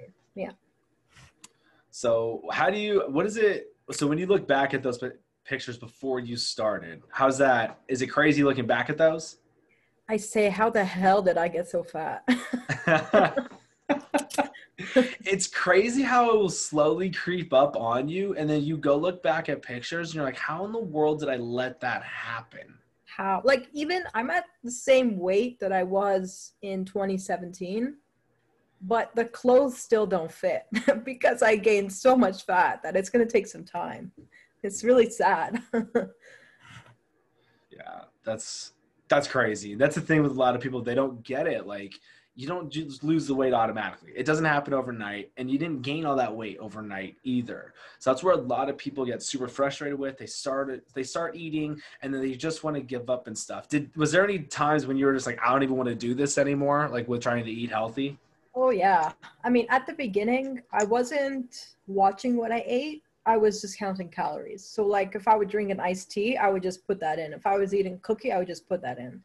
So 1.91 2.43
how 2.51 2.71
do 2.71 2.79
you? 2.79 3.05
What 3.09 3.27
is 3.27 3.37
it? 3.37 3.77
So 3.91 4.07
when 4.07 4.17
you 4.17 4.27
look 4.27 4.49
back 4.49 4.73
at 4.73 4.83
those 4.83 4.99
pictures 5.45 5.77
before 5.77 6.19
you 6.19 6.37
started, 6.37 7.03
how's 7.11 7.37
that? 7.39 7.79
Is 7.89 8.01
it 8.01 8.07
crazy 8.07 8.43
looking 8.43 8.67
back 8.67 8.89
at 8.89 8.97
those? 8.97 9.37
I 10.09 10.17
say, 10.17 10.49
how 10.49 10.71
the 10.71 10.85
hell 10.85 11.21
did 11.21 11.37
I 11.37 11.49
get 11.49 11.69
so 11.69 11.83
fat? 11.83 12.27
it's 15.25 15.47
crazy 15.47 16.03
how 16.03 16.31
it 16.31 16.39
will 16.39 16.49
slowly 16.49 17.11
creep 17.11 17.53
up 17.53 17.77
on 17.77 18.09
you, 18.09 18.35
and 18.37 18.49
then 18.49 18.63
you 18.63 18.77
go 18.77 18.97
look 18.97 19.23
back 19.23 19.49
at 19.49 19.63
pictures, 19.63 20.09
and 20.09 20.17
you're 20.17 20.25
like, 20.25 20.39
"How 20.39 20.65
in 20.65 20.73
the 20.73 20.79
world 20.79 21.21
did 21.21 21.29
I 21.29 21.37
let 21.37 21.81
that 21.81 22.03
happen?" 22.03 22.79
how? 23.17 23.43
Like, 23.45 23.69
even 23.73 24.05
I'm 24.15 24.31
at 24.31 24.45
the 24.65 24.71
same 24.71 25.19
weight 25.19 25.61
that 25.61 25.73
I 25.73 25.83
was 25.83 26.53
in 26.63 26.85
2017, 26.85 27.97
but 28.81 29.15
the 29.15 29.27
clothes 29.27 29.79
still 29.79 30.07
don't 30.07 30.33
fit 30.33 30.65
because 31.05 31.43
I 31.43 31.57
gained 31.57 31.93
so 31.93 32.17
much 32.17 32.45
fat 32.45 32.83
that 32.83 32.97
it's 32.97 33.11
going 33.11 33.27
to 33.27 33.31
take 33.31 33.47
some 33.47 33.65
time. 33.65 34.13
It's 34.63 34.83
really 34.83 35.11
sad. 35.11 35.63
yeah, 37.71 38.03
that's 38.25 38.73
that's 39.09 39.29
crazy. 39.29 39.75
That's 39.75 39.95
the 39.95 40.01
thing 40.01 40.23
with 40.23 40.33
a 40.33 40.37
lot 40.37 40.55
of 40.55 40.61
people; 40.61 40.83
they 40.83 40.95
don't 40.95 41.23
get 41.23 41.47
it. 41.47 41.67
Like 41.67 41.95
you 42.35 42.47
don't 42.47 42.71
just 42.71 43.05
lose 43.05 43.27
the 43.27 43.35
weight 43.35 43.53
automatically. 43.53 44.13
It 44.17 44.25
doesn't 44.25 44.45
happen 44.45 44.73
overnight, 44.73 45.31
and 45.37 45.51
you 45.51 45.59
didn't 45.59 45.83
gain 45.83 46.07
all 46.07 46.17
that 46.17 46.35
weight 46.35 46.57
overnight 46.59 47.17
either. 47.25 47.75
So 47.99 48.11
that's 48.11 48.23
where 48.23 48.35
a 48.35 48.41
lot 48.41 48.71
of 48.71 48.79
people 48.79 49.05
get 49.05 49.23
super 49.23 49.49
frustrated 49.49 49.99
with. 49.99 50.17
They 50.17 50.27
started, 50.27 50.83
they 50.95 51.03
start 51.03 51.37
eating, 51.37 51.81
and 52.01 52.13
then 52.13 52.23
they 52.23 52.33
just 52.33 52.65
want 52.65 52.77
to 52.77 52.83
give 52.83 53.11
up 53.11 53.27
and 53.27 53.37
stuff. 53.37 53.69
Did 53.69 53.95
was 53.97 54.13
there 54.13 54.25
any 54.25 54.41
times 54.41 54.87
when 54.87 54.97
you 54.97 55.07
were 55.07 55.13
just 55.13 55.27
like, 55.27 55.41
I 55.45 55.53
don't 55.53 55.63
even 55.63 55.77
want 55.77 55.91
to 55.91 55.95
do 55.95 56.15
this 56.15 56.39
anymore, 56.39 56.89
like 56.91 57.07
with 57.07 57.23
trying 57.23 57.45
to 57.45 57.51
eat 57.51 57.71
healthy? 57.71 58.19
Oh 58.55 58.71
yeah. 58.71 59.13
I 59.45 59.51
mean, 59.51 59.67
at 59.69 59.87
the 59.87 59.95
beginning, 59.95 60.63
I 60.73 60.85
wasn't 60.85 61.75
watching 61.87 62.37
what 62.37 62.51
I 62.51 62.65
ate. 62.67 63.03
I 63.25 63.37
was 63.37 63.61
just 63.61 63.79
counting 63.79 64.09
calories. 64.09 64.65
So 64.65 64.85
like, 64.85 65.15
if 65.15 65.29
I 65.29 65.37
would 65.37 65.49
drink 65.49 65.71
an 65.71 65.81
iced 65.81 66.11
tea, 66.11 66.37
I 66.37 66.49
would 66.49 66.63
just 66.63 66.87
put 66.87 66.99
that 67.01 67.19
in. 67.19 67.33
If 67.33 67.47
I 67.47 67.57
was 67.57 67.73
eating 67.73 67.99
cookie, 68.03 68.33
I 68.33 68.39
would 68.39 68.49
just 68.49 68.69
put 68.69 68.83
that 68.83 68.99
in 68.99 69.23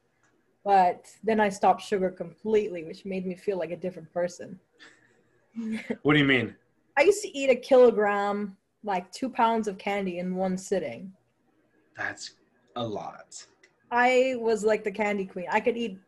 but 0.67 1.07
then 1.23 1.39
I 1.39 1.47
stopped 1.47 1.81
sugar 1.81 2.09
completely, 2.09 2.83
which 2.83 3.05
made 3.05 3.25
me 3.25 3.35
feel 3.35 3.57
like 3.57 3.71
a 3.71 3.77
different 3.77 4.11
person. 4.11 4.59
what 6.01 6.11
do 6.11 6.19
you 6.19 6.25
mean? 6.25 6.53
I 6.97 7.03
used 7.03 7.21
to 7.21 7.29
eat 7.29 7.49
a 7.49 7.55
kilogram, 7.55 8.57
like 8.83 9.09
two 9.13 9.29
pounds 9.29 9.69
of 9.69 9.77
candy 9.77 10.19
in 10.19 10.35
one 10.35 10.57
sitting. 10.57 11.13
That's 11.95 12.33
a 12.75 12.85
lot. 12.85 13.47
I 13.91 14.35
was 14.39 14.65
like 14.65 14.83
the 14.83 14.91
candy 14.91 15.25
queen. 15.25 15.45
I 15.49 15.61
could 15.61 15.77
eat 15.77 15.99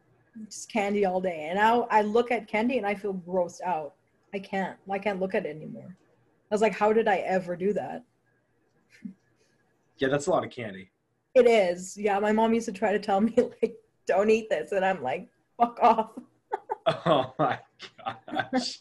just 0.44 0.70
candy 0.70 1.06
all 1.06 1.22
day. 1.22 1.48
And 1.50 1.58
now 1.58 1.88
I 1.89 2.01
look 2.01 2.30
at 2.30 2.46
candy 2.46 2.78
and 2.78 2.86
I 2.86 2.96
feel 2.96 3.13
grossed 3.13 3.62
out. 3.62 3.94
I 4.34 4.39
can't. 4.39 4.78
I 4.92 5.00
can't 5.00 5.22
look 5.22 5.36
at 5.36 5.46
it 5.46 5.56
anymore. 5.56 5.96
I 6.51 6.54
was 6.54 6.62
like, 6.62 6.74
how 6.74 6.92
did 6.92 7.08
I 7.08 7.20
ever 7.20 7.56
do 7.56 7.72
that? 7.74 8.04
Yeah, 10.00 10.10
that's 10.10 10.28
a 10.28 10.32
lot 10.32 10.44
of 10.44 10.51
candy. 10.51 10.92
It 11.34 11.48
is. 11.48 11.96
Yeah, 11.96 12.20
my 12.20 12.34
mom 12.34 12.54
used 12.54 12.66
to 12.66 12.74
try 12.74 12.92
to 12.92 13.00
tell 13.00 13.22
me 13.22 13.34
like 13.62 13.78
don't 14.10 14.30
eat 14.30 14.50
this. 14.50 14.72
And 14.74 14.84
I'm 14.84 15.01
like, 15.01 15.30
fuck 15.58 15.80
off. 15.82 16.12
oh 17.06 17.34
my 17.39 17.60
gosh. 18.28 18.80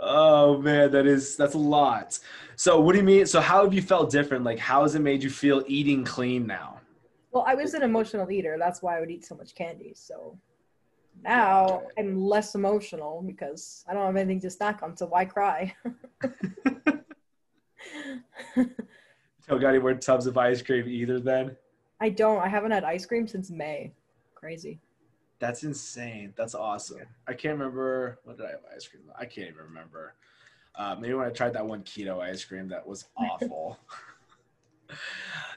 oh 0.00 0.58
man, 0.58 0.90
that 0.92 1.06
is 1.06 1.36
that's 1.36 1.54
a 1.54 1.58
lot. 1.58 2.18
So 2.56 2.80
what 2.80 2.92
do 2.92 2.98
you 2.98 3.04
mean? 3.04 3.26
So 3.26 3.40
how 3.40 3.64
have 3.64 3.74
you 3.74 3.82
felt 3.82 4.10
different? 4.10 4.44
Like 4.44 4.58
how 4.58 4.82
has 4.82 4.94
it 4.94 5.00
made 5.00 5.22
you 5.22 5.30
feel 5.30 5.62
eating 5.66 6.04
clean 6.04 6.46
now? 6.46 6.80
Well, 7.32 7.44
I 7.46 7.54
was 7.54 7.74
an 7.74 7.82
emotional 7.82 8.30
eater. 8.30 8.56
That's 8.58 8.80
why 8.82 8.96
I 8.96 9.00
would 9.00 9.10
eat 9.10 9.24
so 9.24 9.34
much 9.34 9.54
candy. 9.54 9.92
So 9.94 10.38
now 11.22 11.82
I'm 11.98 12.20
less 12.20 12.54
emotional 12.54 13.22
because 13.26 13.84
I 13.88 13.92
don't 13.92 14.06
have 14.06 14.16
anything 14.16 14.40
to 14.40 14.50
snack 14.50 14.82
on. 14.82 14.96
So 14.96 15.06
why 15.06 15.24
cry? 15.26 15.74
Don't 19.48 19.60
got 19.60 19.70
any 19.70 19.78
more 19.78 19.94
tubs 19.94 20.26
of 20.26 20.38
ice 20.38 20.62
cream 20.62 20.88
either 20.88 21.18
then? 21.18 21.56
I 22.00 22.08
don't. 22.08 22.38
I 22.38 22.48
haven't 22.48 22.70
had 22.70 22.84
ice 22.84 23.04
cream 23.04 23.28
since 23.28 23.50
May. 23.50 23.92
Crazy. 24.34 24.80
That's 25.38 25.64
insane. 25.64 26.32
That's 26.36 26.54
awesome. 26.54 27.00
I 27.28 27.32
can't 27.32 27.58
remember 27.58 28.18
what 28.24 28.38
did 28.38 28.46
I 28.46 28.50
have 28.50 28.60
ice 28.74 28.86
cream. 28.86 29.04
I 29.18 29.24
can't 29.24 29.48
even 29.48 29.64
remember. 29.64 30.14
Uh, 30.74 30.96
maybe 30.98 31.14
when 31.14 31.26
I 31.26 31.30
tried 31.30 31.52
that 31.54 31.66
one 31.66 31.82
keto 31.82 32.20
ice 32.20 32.44
cream, 32.44 32.68
that 32.68 32.86
was 32.86 33.06
awful. 33.16 33.78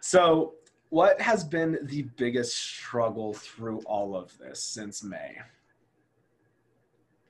so, 0.02 0.56
what 0.90 1.20
has 1.20 1.44
been 1.44 1.80
the 1.84 2.04
biggest 2.18 2.56
struggle 2.56 3.34
through 3.34 3.80
all 3.86 4.16
of 4.16 4.38
this 4.38 4.62
since 4.62 5.04
May? 5.04 5.38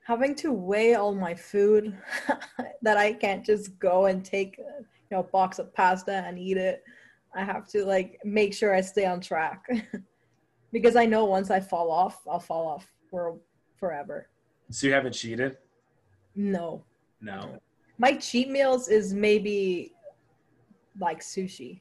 Having 0.02 0.34
to 0.36 0.52
weigh 0.52 0.94
all 0.94 1.14
my 1.14 1.34
food 1.34 1.96
that 2.82 2.98
I 2.98 3.14
can't 3.14 3.44
just 3.44 3.78
go 3.78 4.06
and 4.06 4.24
take 4.24 4.58
you 4.58 4.84
know 5.10 5.20
a 5.20 5.22
box 5.22 5.58
of 5.58 5.72
pasta 5.72 6.24
and 6.26 6.38
eat 6.38 6.56
it 6.56 6.84
I 7.34 7.44
have 7.44 7.66
to 7.68 7.84
like 7.84 8.18
make 8.24 8.54
sure 8.54 8.74
I 8.74 8.80
stay 8.80 9.06
on 9.06 9.20
track 9.20 9.66
because 10.72 10.96
I 10.96 11.06
know 11.06 11.24
once 11.24 11.50
I 11.50 11.60
fall 11.60 11.90
off, 11.90 12.20
I'll 12.28 12.40
fall 12.40 12.66
off 12.66 12.86
for 13.10 13.36
forever. 13.76 14.28
So 14.70 14.86
you 14.86 14.92
haven't 14.92 15.12
cheated? 15.12 15.58
No. 16.34 16.84
No. 17.20 17.58
My 17.98 18.14
cheat 18.14 18.50
meals 18.50 18.88
is 18.88 19.14
maybe 19.14 19.92
like 20.98 21.20
sushi. 21.20 21.80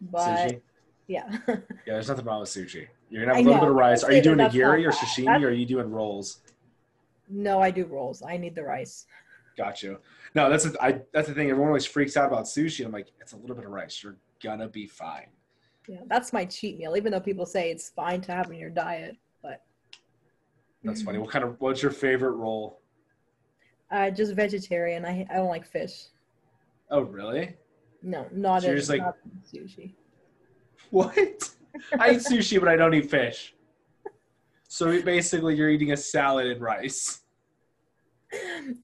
But 0.00 0.50
sushi? 0.50 0.60
yeah. 1.06 1.38
yeah, 1.48 1.56
there's 1.86 2.08
nothing 2.08 2.24
wrong 2.24 2.40
with 2.40 2.50
sushi. 2.50 2.88
You're 3.10 3.24
gonna 3.24 3.36
have 3.36 3.44
a 3.44 3.48
little 3.48 3.60
bit 3.60 3.70
of 3.70 3.76
rice. 3.76 4.02
Are 4.02 4.12
you 4.12 4.22
doing 4.22 4.40
a 4.40 4.48
nigiri 4.48 4.86
or 4.86 4.90
sashimi 4.90 5.26
that's... 5.26 5.44
or 5.44 5.48
are 5.48 5.52
you 5.52 5.66
doing 5.66 5.90
rolls? 5.90 6.40
No, 7.28 7.60
I 7.60 7.70
do 7.70 7.84
rolls. 7.86 8.22
I 8.22 8.36
need 8.36 8.54
the 8.54 8.64
rice. 8.64 9.06
Got 9.56 9.82
you. 9.82 9.98
No, 10.34 10.50
that's 10.50 10.66
a, 10.66 10.82
I, 10.82 11.00
that's 11.12 11.28
the 11.28 11.34
thing. 11.34 11.48
Everyone 11.48 11.68
always 11.68 11.86
freaks 11.86 12.16
out 12.16 12.26
about 12.26 12.44
sushi. 12.44 12.84
I'm 12.84 12.90
like, 12.90 13.08
it's 13.20 13.32
a 13.32 13.36
little 13.36 13.54
bit 13.54 13.64
of 13.64 13.70
rice. 13.70 14.02
You're 14.02 14.16
gonna 14.44 14.68
be 14.68 14.86
fine. 14.86 15.26
Yeah, 15.88 16.00
that's 16.06 16.32
my 16.32 16.44
cheat 16.44 16.78
meal. 16.78 16.96
Even 16.96 17.10
though 17.10 17.20
people 17.20 17.46
say 17.46 17.70
it's 17.70 17.88
fine 17.88 18.20
to 18.22 18.32
have 18.32 18.50
in 18.50 18.58
your 18.58 18.70
diet, 18.70 19.16
but 19.42 19.62
that's 20.84 21.02
funny. 21.02 21.18
What 21.18 21.30
kind 21.30 21.44
of 21.44 21.60
what's 21.60 21.82
your 21.82 21.90
favorite 21.90 22.32
roll? 22.32 22.80
Uh, 23.90 24.10
just 24.10 24.34
vegetarian. 24.34 25.04
I 25.04 25.26
I 25.30 25.36
don't 25.36 25.48
like 25.48 25.66
fish. 25.66 26.04
Oh 26.90 27.00
really? 27.00 27.56
No, 28.02 28.26
not, 28.30 28.62
so 28.62 28.68
like, 28.68 29.00
sushi. 29.50 29.94
What? 30.90 31.16
I 31.98 32.10
eat 32.10 32.18
sushi, 32.18 32.60
but 32.60 32.68
I 32.68 32.76
don't 32.76 32.92
eat 32.92 33.10
fish. 33.10 33.54
So 34.68 35.00
basically, 35.02 35.56
you're 35.56 35.70
eating 35.70 35.92
a 35.92 35.96
salad 35.96 36.48
and 36.48 36.60
rice. 36.60 37.22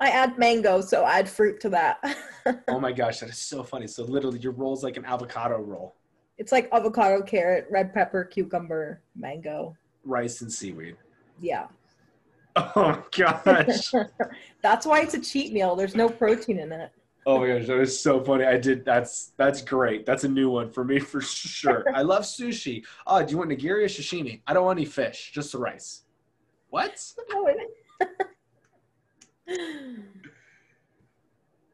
I 0.01 0.09
add 0.11 0.39
mango, 0.39 0.81
so 0.81 1.05
add 1.05 1.29
fruit 1.29 1.61
to 1.61 1.69
that. 1.71 1.99
oh 2.69 2.81
my 2.81 2.93
gosh, 3.03 3.21
that 3.21 3.31
is 3.31 3.39
so 3.39 3.63
funny. 3.63 3.87
So 3.87 4.05
literally, 4.05 4.39
your 4.39 4.53
roll 4.53 4.75
is 4.75 4.83
like 4.83 4.97
an 4.97 5.05
avocado 5.05 5.59
roll. 5.59 5.97
It's 6.39 6.53
like 6.53 6.69
avocado, 6.73 7.23
carrot, 7.23 7.67
red 7.71 7.93
pepper, 7.93 8.25
cucumber, 8.25 9.03
mango, 9.15 9.77
rice, 10.05 10.41
and 10.41 10.53
seaweed. 10.53 10.97
Yeah. 11.41 11.67
Oh 12.57 13.05
gosh. 13.17 13.93
that's 14.63 14.85
why 14.85 15.01
it's 15.03 15.15
a 15.15 15.21
cheat 15.21 15.53
meal. 15.53 15.77
There's 15.77 15.95
no 15.95 16.09
protein 16.09 16.59
in 16.59 16.73
it. 16.73 16.91
Oh 17.25 17.39
my 17.39 17.47
gosh, 17.47 17.69
that 17.69 17.79
is 17.79 17.99
so 17.99 18.23
funny. 18.25 18.45
I 18.45 18.57
did 18.59 18.85
that's 18.85 19.33
that's 19.37 19.63
great. 19.63 20.05
That's 20.05 20.25
a 20.25 20.29
new 20.29 20.51
one 20.51 20.69
for 20.69 20.85
me 20.85 20.99
for 20.99 21.21
sure. 21.21 21.85
I 21.95 22.03
love 22.03 22.25
sushi. 22.25 22.85
Oh, 23.07 23.23
do 23.23 23.31
you 23.31 23.39
want 23.39 23.51
nigiri 23.51 23.85
or 23.85 23.89
sashimi? 23.89 24.41
I 24.49 24.53
don't 24.53 24.65
want 24.65 24.79
any 24.81 24.87
fish, 24.87 25.31
just 25.33 25.53
the 25.53 25.59
rice. 25.59 26.03
What? 26.71 27.01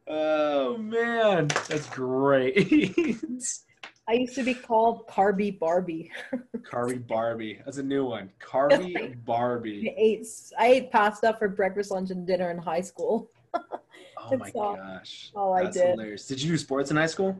Oh 0.08 0.76
man, 0.78 1.48
that's 1.68 1.88
great. 1.90 2.94
I 4.08 4.12
used 4.12 4.36
to 4.36 4.44
be 4.44 4.54
called 4.54 5.08
Carby 5.08 5.58
Barbie. 5.58 6.12
Carby 6.58 7.04
Barbie. 7.06 7.60
That's 7.64 7.78
a 7.78 7.82
new 7.82 8.04
one. 8.04 8.30
Carby 8.40 9.24
Barbie. 9.24 9.90
I 9.90 9.94
ate 10.00 10.26
I 10.58 10.66
ate 10.66 10.92
pasta 10.92 11.34
for 11.38 11.48
breakfast, 11.48 11.90
lunch, 11.90 12.10
and 12.10 12.26
dinner 12.26 12.50
in 12.50 12.58
high 12.58 12.82
school. 12.82 13.30
oh 13.54 14.36
my 14.36 14.52
all, 14.54 14.76
gosh. 14.76 15.32
All 15.34 15.54
That's 15.54 15.76
I 15.76 15.80
did. 15.80 15.90
Hilarious. 15.90 16.26
Did 16.26 16.40
you 16.40 16.50
do 16.50 16.58
sports 16.58 16.90
in 16.90 16.96
high 16.96 17.06
school? 17.06 17.36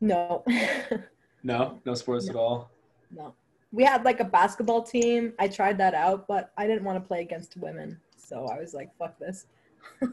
No. 0.00 0.44
no, 1.44 1.80
no 1.84 1.94
sports 1.94 2.26
no. 2.26 2.30
at 2.30 2.36
all. 2.36 2.70
No. 3.14 3.34
We 3.70 3.84
had 3.84 4.04
like 4.04 4.20
a 4.20 4.24
basketball 4.24 4.82
team. 4.82 5.32
I 5.38 5.48
tried 5.48 5.78
that 5.78 5.94
out, 5.94 6.26
but 6.26 6.52
I 6.56 6.66
didn't 6.66 6.84
want 6.84 7.02
to 7.02 7.06
play 7.06 7.20
against 7.20 7.56
women. 7.56 8.00
So 8.24 8.46
I 8.46 8.58
was 8.58 8.74
like, 8.74 8.90
fuck 8.98 9.18
this. 9.18 9.46
I 10.02 10.08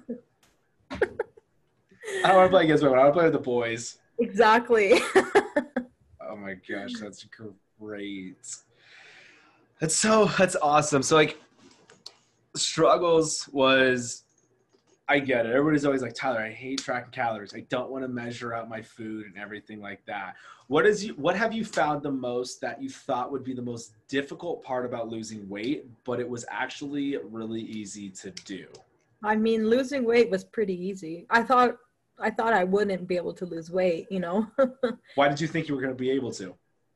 don't 2.23 2.35
want 2.35 2.47
to 2.47 2.49
play 2.49 2.63
against 2.65 2.83
women. 2.83 2.99
I 2.99 3.03
want 3.03 3.13
to 3.13 3.19
play 3.19 3.23
with 3.25 3.33
the 3.33 3.39
boys. 3.39 3.97
Exactly. 4.19 4.93
oh 5.15 6.35
my 6.35 6.55
gosh, 6.69 6.93
that's 6.99 7.25
great. 7.79 8.45
That's 9.79 9.95
so 9.95 10.25
that's 10.37 10.55
awesome. 10.61 11.01
So 11.01 11.15
like 11.15 11.39
struggles 12.55 13.47
was 13.51 14.23
I 15.11 15.19
get 15.19 15.45
it. 15.45 15.49
Everybody's 15.49 15.83
always 15.83 16.01
like, 16.01 16.13
Tyler, 16.13 16.39
I 16.39 16.51
hate 16.51 16.81
tracking 16.81 17.11
calories. 17.11 17.53
I 17.53 17.65
don't 17.67 17.91
want 17.91 18.05
to 18.05 18.07
measure 18.07 18.53
out 18.53 18.69
my 18.69 18.81
food 18.81 19.25
and 19.25 19.37
everything 19.37 19.81
like 19.81 20.05
that. 20.05 20.35
What 20.67 20.85
is 20.85 21.03
you 21.03 21.15
what 21.15 21.35
have 21.35 21.51
you 21.51 21.65
found 21.65 22.01
the 22.01 22.11
most 22.13 22.61
that 22.61 22.81
you 22.81 22.89
thought 22.89 23.29
would 23.29 23.43
be 23.43 23.53
the 23.53 23.61
most 23.61 23.91
difficult 24.07 24.63
part 24.63 24.85
about 24.85 25.09
losing 25.09 25.49
weight, 25.49 25.85
but 26.05 26.21
it 26.21 26.29
was 26.29 26.45
actually 26.49 27.17
really 27.29 27.59
easy 27.59 28.09
to 28.21 28.31
do? 28.45 28.67
I 29.21 29.35
mean, 29.35 29.69
losing 29.69 30.05
weight 30.05 30.29
was 30.29 30.45
pretty 30.45 30.81
easy. 30.81 31.25
I 31.29 31.43
thought 31.43 31.75
I 32.17 32.29
thought 32.29 32.53
I 32.53 32.63
wouldn't 32.63 33.05
be 33.05 33.17
able 33.17 33.33
to 33.33 33.45
lose 33.45 33.69
weight, 33.69 34.07
you 34.09 34.21
know. 34.21 34.47
Why 35.15 35.27
did 35.27 35.41
you 35.41 35.47
think 35.47 35.67
you 35.67 35.75
were 35.75 35.81
going 35.81 35.93
to 35.93 35.99
be 35.99 36.11
able 36.11 36.31
to? 36.33 36.55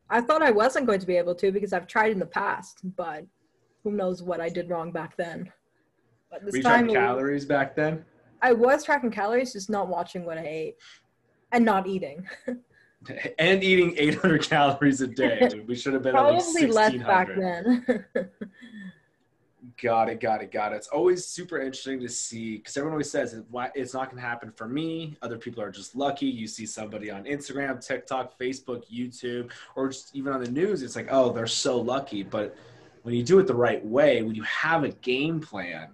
I 0.10 0.22
thought 0.22 0.42
I 0.42 0.52
wasn't 0.52 0.86
going 0.86 1.02
to 1.02 1.08
be 1.08 1.18
able 1.18 1.36
to 1.36 1.52
because 1.52 1.74
I've 1.74 1.88
tried 1.88 2.14
in 2.14 2.20
the 2.20 2.26
past, 2.26 2.80
but 2.96 3.26
who 3.84 3.92
knows 3.92 4.24
what 4.24 4.40
I 4.40 4.48
did 4.48 4.70
wrong 4.70 4.94
back 4.94 5.18
then. 5.18 5.52
But 6.36 6.46
this 6.46 6.52
were 6.52 6.58
you 6.58 6.64
time 6.64 6.86
tracking 6.86 6.96
calories 6.96 7.46
back 7.46 7.76
then? 7.76 8.04
I 8.42 8.52
was 8.52 8.84
tracking 8.84 9.12
calories, 9.12 9.54
just 9.54 9.70
not 9.70 9.88
watching 9.88 10.26
what 10.26 10.38
I 10.38 10.46
ate 10.46 10.76
and 11.52 11.64
not 11.64 11.88
eating. 11.88 12.28
and 13.40 13.64
eating 13.64 13.96
800 13.98 14.44
calories 14.44 15.02
a 15.02 15.08
day. 15.08 15.50
We 15.66 15.76
should 15.76 15.94
have 15.94 16.04
been 16.04 16.14
probably 16.14 16.68
less 16.68 16.96
back 16.98 17.30
then. 17.36 18.06
Got 19.82 20.08
it, 20.08 20.22
got 20.22 20.42
it, 20.42 20.54
got 20.54 20.72
it. 20.72 20.78
It's 20.78 20.88
always 20.88 21.26
super 21.26 21.58
interesting 21.58 22.00
to 22.00 22.08
see 22.08 22.58
because 22.58 22.78
everyone 22.78 22.94
always 22.94 23.12
says 23.12 23.34
it's 23.34 23.94
not 23.94 24.10
going 24.10 24.22
to 24.22 24.28
happen 24.28 24.52
for 24.52 24.70
me. 24.70 25.18
Other 25.22 25.38
people 25.38 25.62
are 25.62 25.72
just 25.72 25.98
lucky. 25.98 26.28
You 26.28 26.48
see 26.48 26.66
somebody 26.66 27.12
on 27.12 27.26
Instagram, 27.26 27.86
TikTok, 27.86 28.40
Facebook, 28.40 28.84
YouTube, 28.90 29.52
or 29.76 29.90
just 29.90 30.16
even 30.16 30.32
on 30.32 30.42
the 30.42 30.50
news, 30.50 30.82
it's 30.82 30.96
like, 30.96 31.08
oh, 31.12 31.34
they're 31.34 31.46
so 31.46 31.78
lucky. 31.78 32.24
But 32.24 32.56
when 33.04 33.16
you 33.16 33.24
do 33.24 33.38
it 33.40 33.48
the 33.48 33.56
right 33.56 33.86
way, 33.86 34.22
when 34.22 34.34
you 34.34 34.44
have 34.44 34.86
a 34.86 34.90
game 34.90 35.42
plan, 35.42 35.90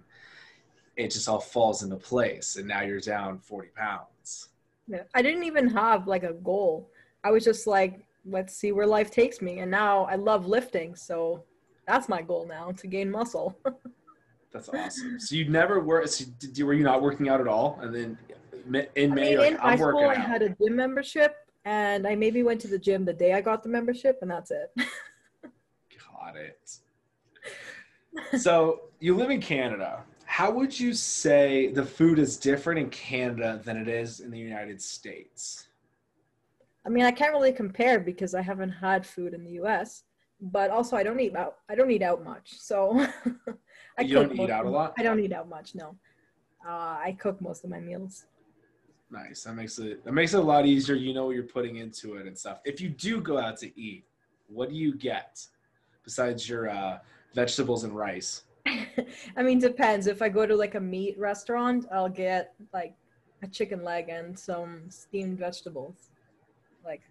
it 0.96 1.10
just 1.10 1.28
all 1.28 1.40
falls 1.40 1.82
into 1.82 1.96
place. 1.96 2.56
And 2.56 2.68
now 2.68 2.82
you're 2.82 3.00
down 3.00 3.38
40 3.38 3.68
pounds. 3.74 4.48
Yeah. 4.86 5.02
I 5.14 5.22
didn't 5.22 5.44
even 5.44 5.68
have 5.68 6.06
like 6.06 6.24
a 6.24 6.32
goal. 6.32 6.90
I 7.24 7.30
was 7.30 7.44
just 7.44 7.66
like, 7.66 8.00
let's 8.24 8.54
see 8.54 8.72
where 8.72 8.86
life 8.86 9.10
takes 9.10 9.40
me. 9.40 9.60
And 9.60 9.70
now 9.70 10.04
I 10.04 10.16
love 10.16 10.46
lifting. 10.46 10.94
So 10.94 11.44
that's 11.86 12.08
my 12.08 12.22
goal 12.22 12.46
now 12.46 12.72
to 12.72 12.86
gain 12.86 13.10
muscle. 13.10 13.56
that's 14.52 14.68
awesome. 14.68 15.18
So 15.18 15.34
you 15.34 15.48
never 15.48 15.80
were, 15.80 16.06
so 16.06 16.24
did 16.38 16.62
were 16.62 16.74
you 16.74 16.84
not 16.84 17.02
working 17.02 17.28
out 17.28 17.40
at 17.40 17.48
all? 17.48 17.78
And 17.80 17.94
then 17.94 18.18
in 18.94 19.14
May, 19.14 19.32
I 19.32 19.36
mean, 19.36 19.38
like, 19.38 19.52
in 19.52 19.56
high 19.58 19.76
school, 19.76 20.04
out. 20.04 20.16
I 20.16 20.20
had 20.20 20.42
a 20.42 20.50
gym 20.50 20.76
membership 20.76 21.36
and 21.64 22.06
I 22.06 22.14
maybe 22.14 22.42
went 22.42 22.60
to 22.62 22.68
the 22.68 22.78
gym 22.78 23.04
the 23.04 23.12
day 23.12 23.34
I 23.34 23.40
got 23.40 23.62
the 23.62 23.68
membership 23.68 24.18
and 24.22 24.30
that's 24.30 24.50
it. 24.50 24.72
got 26.22 26.36
it. 26.36 26.78
So 28.38 28.82
you 29.00 29.16
live 29.16 29.30
in 29.30 29.40
Canada. 29.40 30.04
How 30.32 30.50
would 30.50 30.80
you 30.80 30.94
say 30.94 31.66
the 31.72 31.84
food 31.84 32.18
is 32.18 32.38
different 32.38 32.80
in 32.80 32.88
Canada 32.88 33.60
than 33.62 33.76
it 33.76 33.86
is 33.86 34.20
in 34.20 34.30
the 34.30 34.38
United 34.38 34.80
States? 34.80 35.66
I 36.86 36.88
mean, 36.88 37.04
I 37.04 37.10
can't 37.10 37.34
really 37.34 37.52
compare 37.52 38.00
because 38.00 38.34
I 38.34 38.40
haven't 38.40 38.70
had 38.70 39.04
food 39.04 39.34
in 39.34 39.44
the 39.44 39.50
U.S. 39.62 40.04
But 40.40 40.70
also, 40.70 40.96
I 40.96 41.02
don't 41.02 41.20
eat 41.20 41.36
out. 41.36 41.56
I 41.68 41.74
don't 41.74 41.90
eat 41.90 42.00
out 42.00 42.24
much, 42.24 42.54
so 42.58 42.98
I 43.98 44.02
you 44.02 44.14
don't 44.14 44.34
eat 44.40 44.48
out 44.48 44.64
a 44.64 44.70
lot. 44.70 44.94
I 44.96 45.02
don't 45.02 45.20
eat 45.20 45.34
out 45.34 45.50
much. 45.50 45.74
No, 45.74 45.98
uh, 46.66 46.96
I 47.08 47.14
cook 47.20 47.38
most 47.42 47.62
of 47.64 47.68
my 47.68 47.80
meals. 47.80 48.24
Nice. 49.10 49.44
That 49.44 49.54
makes 49.54 49.78
it 49.78 50.02
that 50.02 50.12
makes 50.12 50.32
it 50.32 50.38
a 50.38 50.42
lot 50.42 50.64
easier. 50.64 50.94
You 50.94 51.12
know 51.12 51.26
what 51.26 51.34
you're 51.34 51.44
putting 51.44 51.76
into 51.76 52.14
it 52.14 52.26
and 52.26 52.38
stuff. 52.38 52.60
If 52.64 52.80
you 52.80 52.88
do 52.88 53.20
go 53.20 53.36
out 53.36 53.58
to 53.58 53.78
eat, 53.78 54.06
what 54.46 54.70
do 54.70 54.76
you 54.76 54.94
get 54.94 55.46
besides 56.04 56.48
your 56.48 56.70
uh, 56.70 57.00
vegetables 57.34 57.84
and 57.84 57.94
rice? 57.94 58.44
I 59.36 59.42
mean, 59.42 59.58
depends. 59.58 60.06
If 60.06 60.22
I 60.22 60.28
go 60.28 60.46
to 60.46 60.54
like 60.54 60.74
a 60.74 60.80
meat 60.80 61.18
restaurant, 61.18 61.86
I'll 61.92 62.08
get 62.08 62.54
like 62.72 62.94
a 63.42 63.46
chicken 63.48 63.84
leg 63.84 64.08
and 64.08 64.38
some 64.38 64.82
steamed 64.88 65.38
vegetables. 65.38 66.10
Like, 66.84 67.02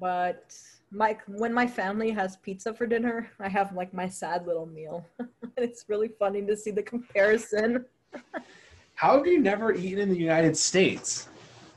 but 0.00 0.54
my 0.90 1.16
when 1.26 1.52
my 1.52 1.66
family 1.66 2.10
has 2.10 2.36
pizza 2.36 2.72
for 2.72 2.86
dinner, 2.86 3.30
I 3.40 3.48
have 3.48 3.74
like 3.74 3.92
my 3.92 4.08
sad 4.08 4.46
little 4.46 4.66
meal. 4.66 5.04
it's 5.56 5.84
really 5.88 6.08
funny 6.18 6.42
to 6.42 6.56
see 6.56 6.70
the 6.70 6.82
comparison. 6.82 7.84
How 8.94 9.16
have 9.16 9.26
you 9.26 9.40
never 9.40 9.72
eaten 9.74 9.98
in 9.98 10.08
the 10.08 10.16
United 10.16 10.56
States? 10.56 11.28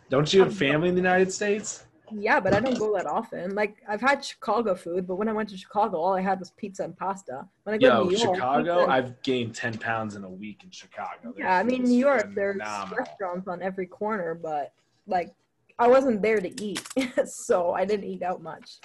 Don't 0.10 0.32
you 0.32 0.42
have 0.42 0.56
family 0.56 0.90
in 0.90 0.96
the 0.96 1.02
United 1.02 1.34
States? 1.34 1.87
Yeah, 2.12 2.40
but 2.40 2.54
I 2.54 2.60
don't 2.60 2.78
go 2.78 2.96
that 2.96 3.06
often. 3.06 3.54
Like 3.56 3.78
I've 3.88 4.02
had 4.02 4.24
Chicago 4.24 4.76
food, 4.76 5.08
but 5.08 5.16
when 5.16 5.28
I 5.28 5.34
went 5.34 5.50
to 5.50 5.58
Chicago, 5.58 5.98
all 5.98 6.16
I 6.16 6.22
had 6.22 6.40
was 6.40 6.52
pizza 6.52 6.84
and 6.84 6.96
pasta. 6.96 7.46
When 7.64 7.76
I 7.76 7.78
go 7.78 7.88
Yo, 7.88 8.04
to 8.04 8.10
New 8.10 8.18
York, 8.18 8.36
Chicago. 8.36 8.88
I've 8.88 9.22
gained 9.24 9.56
ten 9.56 9.78
pounds 9.78 10.16
in 10.16 10.24
a 10.24 10.30
week 10.30 10.64
in 10.64 10.72
Chicago. 10.72 11.18
There's 11.24 11.36
yeah, 11.40 11.58
I 11.58 11.64
mean 11.64 11.84
New 11.84 11.98
York, 11.98 12.34
there's 12.34 12.58
restaurants 12.58 13.48
on 13.48 13.62
every 13.62 13.88
corner, 13.88 14.36
but 14.36 14.74
like 15.06 15.34
I 15.80 15.88
wasn't 15.88 16.22
there 16.22 16.40
to 16.40 16.64
eat, 16.64 16.82
so 17.26 17.74
I 17.74 17.86
didn't 17.86 18.06
eat 18.06 18.24
out 18.24 18.42
much. 18.42 18.80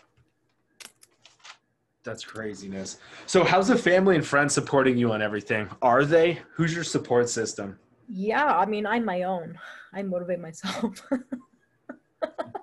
That's 2.05 2.25
craziness. 2.25 2.99
So, 3.26 3.45
how's 3.45 3.69
the 3.69 3.79
family 3.79 4.17
and 4.17 4.26
friends 4.26 4.52
supporting 4.52 4.99
you 4.99 5.12
on 5.12 5.23
everything? 5.23 5.69
Are 5.83 6.05
they? 6.05 6.41
Who's 6.55 6.75
your 6.75 6.83
support 6.83 7.29
system? 7.29 7.79
Yeah, 8.09 8.45
I 8.45 8.67
mean, 8.67 8.87
I'm 8.87 9.05
my 9.05 9.23
own. 9.23 9.57
I 9.95 10.02
motivate 10.02 10.41
myself. 10.41 11.07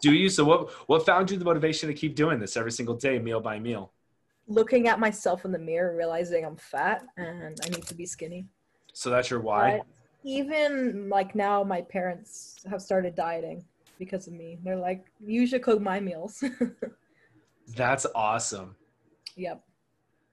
Do 0.02 0.14
you? 0.14 0.30
So 0.30 0.46
what 0.46 0.70
what 0.88 1.06
found 1.06 1.32
you 1.32 1.38
the 1.38 1.46
motivation 1.46 1.88
to 1.88 1.94
keep 1.94 2.16
doing 2.16 2.40
this 2.40 2.56
every 2.58 2.72
single 2.72 2.96
day, 2.96 3.20
meal 3.20 3.42
by 3.42 3.60
meal? 3.60 3.92
Looking 4.48 4.88
at 4.88 5.00
myself 5.00 5.46
in 5.46 5.52
the 5.52 5.60
mirror, 5.60 5.96
realizing 5.96 6.46
I'm 6.46 6.56
fat 6.56 7.06
and 7.18 7.60
I 7.64 7.70
need 7.70 7.86
to 7.86 7.94
be 7.94 8.06
skinny. 8.06 8.48
So 8.94 9.10
that's 9.10 9.30
your 9.30 9.42
why? 9.42 9.78
But 9.78 9.88
even 10.24 11.10
like 11.10 11.36
now 11.36 11.64
my 11.64 11.82
parents 11.82 12.66
have 12.70 12.82
started 12.82 13.16
dieting 13.16 13.64
because 14.00 14.28
of 14.28 14.34
me. 14.34 14.58
They're 14.64 14.76
like, 14.76 15.06
you 15.20 15.46
should 15.46 15.62
cook 15.62 15.82
my 15.82 16.00
meals. 16.00 16.44
that's 17.76 18.06
awesome. 18.16 18.76
Yep. 19.36 19.64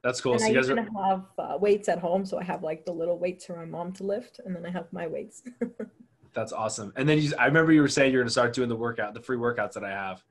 That's 0.03 0.21
cool. 0.21 0.33
And 0.33 0.41
so 0.41 0.47
I 0.47 0.51
you 0.51 0.55
guys 0.55 0.71
even 0.71 0.79
are... 0.79 1.09
have 1.09 1.25
uh, 1.39 1.59
weights 1.59 1.89
at 1.89 1.99
home, 1.99 2.25
so 2.25 2.39
I 2.39 2.45
have 2.45 2.63
like 2.63 2.85
the 2.85 2.93
little 2.93 3.19
weights 3.19 3.47
for 3.47 3.57
my 3.57 3.65
mom 3.65 3.93
to 3.95 4.05
lift, 4.05 4.41
and 4.45 4.55
then 4.55 4.65
I 4.65 4.71
have 4.71 4.87
my 4.93 5.07
weights. 5.07 5.43
That's 6.37 6.53
awesome. 6.53 6.93
And 6.97 7.09
then 7.09 7.19
you, 7.19 7.33
I 7.39 7.47
remember 7.47 7.73
you 7.73 7.81
were 7.81 7.89
saying 7.89 8.13
you're 8.13 8.21
going 8.21 8.29
to 8.29 8.33
start 8.33 8.53
doing 8.53 8.69
the 8.69 8.77
workout, 8.77 9.15
the 9.15 9.23
free 9.23 9.39
workouts 9.39 9.73
that 9.73 9.83
I 9.83 9.91
have. 9.91 10.23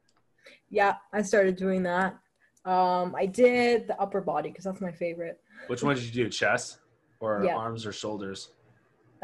Yeah, 0.70 0.98
I 1.12 1.24
started 1.24 1.56
doing 1.56 1.82
that. 1.82 2.16
Um, 2.64 3.16
I 3.18 3.26
did 3.26 3.88
the 3.88 4.00
upper 4.00 4.22
body 4.22 4.50
because 4.50 4.66
that's 4.66 4.82
my 4.82 4.92
favorite. 4.92 5.42
Which 5.66 5.82
one 5.82 5.96
did 5.96 6.06
you 6.06 6.12
do? 6.12 6.30
Chest 6.30 6.78
or 7.20 7.44
yeah. 7.44 7.56
arms 7.56 7.88
or 7.88 7.92
shoulders? 7.92 8.52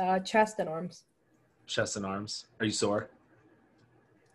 Uh, 0.02 0.18
chest 0.20 0.58
and 0.58 0.68
arms. 0.68 1.04
Chest 1.68 1.98
and 1.98 2.06
arms. 2.06 2.48
Are 2.60 2.66
you 2.66 2.72
sore? 2.72 3.12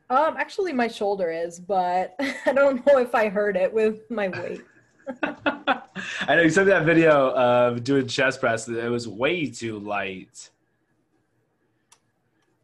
Um, 0.09 0.37
actually, 0.39 0.73
my 0.73 0.87
shoulder 0.87 1.33
is, 1.33 1.59
but 1.59 2.15
I 2.47 2.53
don't 2.53 2.87
know 2.87 2.99
if 2.99 3.13
I 3.13 3.29
heard 3.29 3.57
it 3.57 3.73
with 3.73 4.09
my 4.09 4.29
weight. 4.29 4.63
I 5.23 6.37
know 6.37 6.43
you 6.43 6.51
sent 6.51 6.69
that 6.69 6.85
video 6.85 7.31
of 7.31 7.83
doing 7.83 8.07
chest 8.07 8.39
press. 8.39 8.69
It 8.69 8.89
was 8.89 9.09
way 9.09 9.51
too 9.51 9.81
light. 9.81 10.51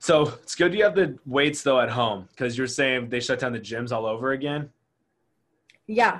So 0.02 0.22
it's 0.42 0.56
good 0.56 0.74
you 0.74 0.82
have 0.82 0.96
the 0.96 1.16
weights 1.26 1.62
though 1.62 1.78
at 1.78 1.88
home 1.88 2.26
because 2.32 2.58
you're 2.58 2.66
saying 2.66 3.08
they 3.08 3.20
shut 3.20 3.38
down 3.38 3.52
the 3.52 3.60
gyms 3.60 3.92
all 3.92 4.04
over 4.04 4.32
again. 4.32 4.68
Yeah. 5.86 6.18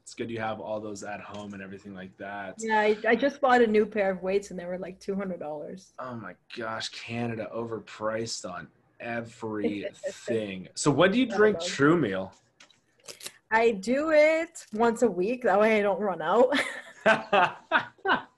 It's 0.00 0.14
good 0.14 0.30
you 0.30 0.40
have 0.40 0.58
all 0.58 0.80
those 0.80 1.02
at 1.02 1.20
home 1.20 1.52
and 1.52 1.62
everything 1.62 1.94
like 1.94 2.16
that. 2.16 2.54
Yeah, 2.58 2.80
I, 2.80 2.96
I 3.06 3.14
just 3.14 3.42
bought 3.42 3.60
a 3.60 3.66
new 3.66 3.84
pair 3.84 4.10
of 4.10 4.22
weights 4.22 4.50
and 4.50 4.58
they 4.58 4.64
were 4.64 4.78
like 4.78 4.98
two 4.98 5.14
hundred 5.14 5.38
dollars. 5.38 5.92
Oh 5.98 6.14
my 6.14 6.32
gosh, 6.56 6.88
Canada 6.88 7.46
overpriced 7.54 8.50
on 8.50 8.68
everything. 9.00 10.66
so 10.74 10.90
when 10.90 11.12
do 11.12 11.18
you 11.18 11.26
drink 11.26 11.60
True 11.60 11.98
Meal? 11.98 12.32
I 13.50 13.72
do 13.72 14.12
it 14.12 14.64
once 14.72 15.02
a 15.02 15.10
week. 15.10 15.42
That 15.42 15.60
way 15.60 15.78
I 15.78 15.82
don't 15.82 16.00
run 16.00 16.22
out. 16.22 16.58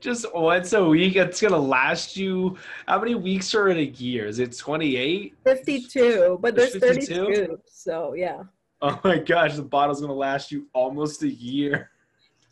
just 0.00 0.32
once 0.34 0.72
a 0.72 0.84
week. 0.84 1.16
It's 1.16 1.40
gonna 1.40 1.58
last 1.58 2.16
you. 2.16 2.56
How 2.86 2.98
many 2.98 3.14
weeks 3.14 3.54
are 3.54 3.68
in 3.68 3.78
a 3.78 3.82
year? 3.82 4.26
Is 4.26 4.38
it 4.38 4.56
twenty 4.56 4.96
eight? 4.96 5.34
Fifty 5.44 5.82
two, 5.82 6.38
but 6.40 6.54
there's, 6.54 6.74
there's 6.74 7.08
32. 7.08 7.58
So 7.66 8.14
yeah. 8.14 8.42
Oh 8.82 9.00
my 9.04 9.18
gosh, 9.18 9.56
the 9.56 9.62
bottle's 9.62 10.00
gonna 10.00 10.12
last 10.12 10.50
you 10.50 10.66
almost 10.72 11.22
a 11.22 11.30
year. 11.30 11.90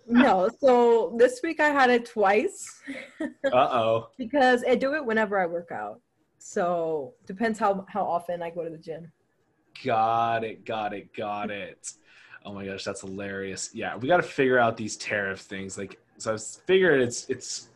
no, 0.07 0.49
so 0.61 1.15
this 1.19 1.41
week 1.43 1.61
I 1.61 1.69
had 1.69 1.91
it 1.91 2.07
twice. 2.07 2.81
uh 3.21 3.55
oh. 3.55 4.09
because 4.19 4.65
I 4.69 4.75
do 4.75 4.95
it 4.95 5.05
whenever 5.05 5.39
I 5.39 5.47
work 5.47 5.71
out. 5.73 6.01
So 6.39 7.15
depends 7.27 7.59
how 7.59 7.87
how 7.89 8.05
often 8.05 8.43
I 8.43 8.51
go 8.51 8.65
to 8.65 8.71
the 8.71 8.79
gym. 8.79 9.13
Got 9.85 10.45
it, 10.45 10.65
got 10.65 10.93
it, 10.93 11.15
got 11.15 11.51
it. 11.51 11.93
Oh 12.45 12.53
my 12.53 12.67
gosh, 12.67 12.85
that's 12.85 13.03
hilarious. 13.03 13.71
Yeah, 13.73 13.97
we 13.97 14.09
got 14.09 14.17
to 14.17 14.23
figure 14.23 14.59
out 14.59 14.77
these 14.77 14.97
tariff 14.97 15.41
things. 15.41 15.79
Like 15.79 15.99
so 16.19 16.35
I 16.35 16.39
figured 16.67 17.01
it's 17.01 17.29
it's 17.29 17.69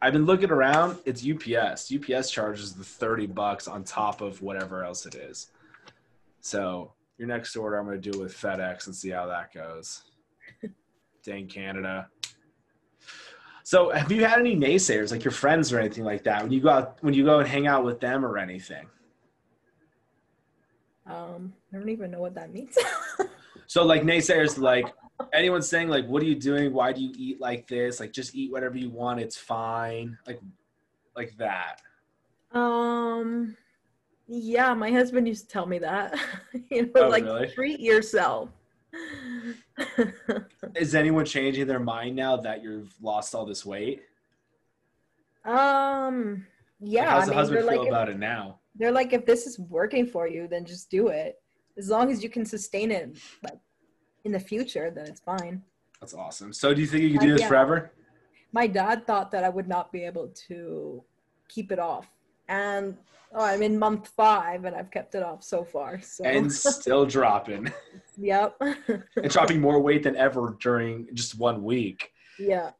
I've 0.00 0.12
been 0.12 0.26
looking 0.26 0.50
around. 0.50 0.98
It's 1.04 1.24
UPS. 1.24 1.92
UPS 1.92 2.30
charges 2.30 2.74
the 2.74 2.84
thirty 2.84 3.26
bucks 3.26 3.68
on 3.68 3.84
top 3.84 4.20
of 4.20 4.42
whatever 4.42 4.84
else 4.84 5.06
it 5.06 5.14
is. 5.14 5.50
So 6.40 6.92
your 7.18 7.28
next 7.28 7.54
order, 7.56 7.78
I'm 7.78 7.86
going 7.86 8.00
to 8.00 8.10
do 8.10 8.18
with 8.18 8.36
FedEx 8.36 8.86
and 8.86 8.96
see 8.96 9.10
how 9.10 9.26
that 9.26 9.54
goes. 9.54 10.02
Dang 11.24 11.46
Canada. 11.46 12.08
So 13.64 13.90
have 13.90 14.10
you 14.10 14.24
had 14.24 14.40
any 14.40 14.56
naysayers, 14.56 15.12
like 15.12 15.24
your 15.24 15.32
friends 15.32 15.72
or 15.72 15.78
anything 15.78 16.04
like 16.04 16.24
that, 16.24 16.42
when 16.42 16.50
you 16.50 16.60
go 16.60 16.70
out 16.70 16.98
when 17.00 17.14
you 17.14 17.24
go 17.24 17.38
and 17.38 17.48
hang 17.48 17.66
out 17.66 17.84
with 17.84 18.00
them 18.00 18.24
or 18.24 18.38
anything? 18.38 18.86
Um, 21.06 21.52
I 21.72 21.78
don't 21.78 21.88
even 21.88 22.10
know 22.10 22.20
what 22.20 22.34
that 22.34 22.52
means. 22.52 22.76
so 23.66 23.84
like 23.84 24.02
naysayers, 24.02 24.58
like 24.58 24.92
anyone 25.32 25.62
saying 25.62 25.88
like, 25.88 26.06
"What 26.06 26.22
are 26.22 26.26
you 26.26 26.34
doing? 26.34 26.72
Why 26.72 26.92
do 26.92 27.02
you 27.02 27.12
eat 27.16 27.40
like 27.40 27.66
this? 27.66 28.00
Like, 28.00 28.12
just 28.12 28.34
eat 28.34 28.50
whatever 28.52 28.76
you 28.76 28.90
want. 28.90 29.20
It's 29.20 29.36
fine." 29.36 30.18
Like, 30.26 30.40
like 31.16 31.36
that. 31.38 31.80
Um. 32.52 33.56
Yeah, 34.28 34.72
my 34.74 34.90
husband 34.90 35.28
used 35.28 35.44
to 35.44 35.48
tell 35.48 35.66
me 35.66 35.78
that. 35.80 36.18
you 36.70 36.86
know, 36.86 36.90
oh, 36.96 37.08
like 37.08 37.24
really? 37.24 37.48
treat 37.48 37.80
yourself. 37.80 38.50
Is 40.76 40.94
anyone 40.94 41.24
changing 41.24 41.66
their 41.66 41.80
mind 41.80 42.14
now 42.14 42.36
that 42.36 42.62
you've 42.62 42.94
lost 43.00 43.34
all 43.34 43.44
this 43.44 43.64
weight? 43.64 44.02
Um. 45.44 46.46
Yeah. 46.80 47.02
Like, 47.02 47.10
how's 47.10 47.24
the 47.24 47.30
mean, 47.30 47.38
husband 47.38 47.60
feel 47.60 47.78
like 47.78 47.88
about 47.88 48.08
if, 48.08 48.16
it 48.16 48.18
now? 48.18 48.58
They're 48.74 48.92
like, 48.92 49.12
if 49.12 49.26
this 49.26 49.46
is 49.46 49.58
working 49.58 50.06
for 50.06 50.26
you, 50.26 50.48
then 50.48 50.64
just 50.64 50.90
do 50.90 51.08
it. 51.08 51.40
As 51.76 51.88
long 51.88 52.10
as 52.10 52.22
you 52.22 52.28
can 52.28 52.44
sustain 52.44 52.90
it, 52.90 53.16
like 53.42 53.58
in 54.24 54.32
the 54.32 54.40
future, 54.40 54.90
then 54.90 55.06
it's 55.06 55.20
fine. 55.20 55.62
That's 56.00 56.14
awesome. 56.14 56.52
So 56.52 56.74
do 56.74 56.80
you 56.80 56.86
think 56.86 57.02
you 57.04 57.18
can 57.18 57.28
do 57.28 57.36
this 57.36 57.46
forever? 57.46 57.92
My 58.52 58.66
dad 58.66 59.06
thought 59.06 59.30
that 59.30 59.44
I 59.44 59.48
would 59.48 59.68
not 59.68 59.92
be 59.92 60.04
able 60.04 60.28
to 60.48 61.02
keep 61.48 61.72
it 61.72 61.78
off. 61.78 62.06
And 62.48 62.96
oh, 63.34 63.44
I'm 63.44 63.62
in 63.62 63.78
month 63.78 64.08
five 64.08 64.64
and 64.64 64.74
I've 64.74 64.90
kept 64.90 65.14
it 65.14 65.22
off 65.22 65.42
so 65.42 65.64
far. 65.64 66.00
So, 66.00 66.24
And 66.24 66.52
still 66.76 67.06
dropping. 67.06 67.72
yep. 68.18 68.56
and 68.60 69.28
dropping 69.28 69.60
more 69.60 69.80
weight 69.80 70.02
than 70.02 70.16
ever 70.16 70.56
during 70.60 71.08
just 71.14 71.38
one 71.38 71.62
week. 71.62 72.12
yeah. 72.38 72.70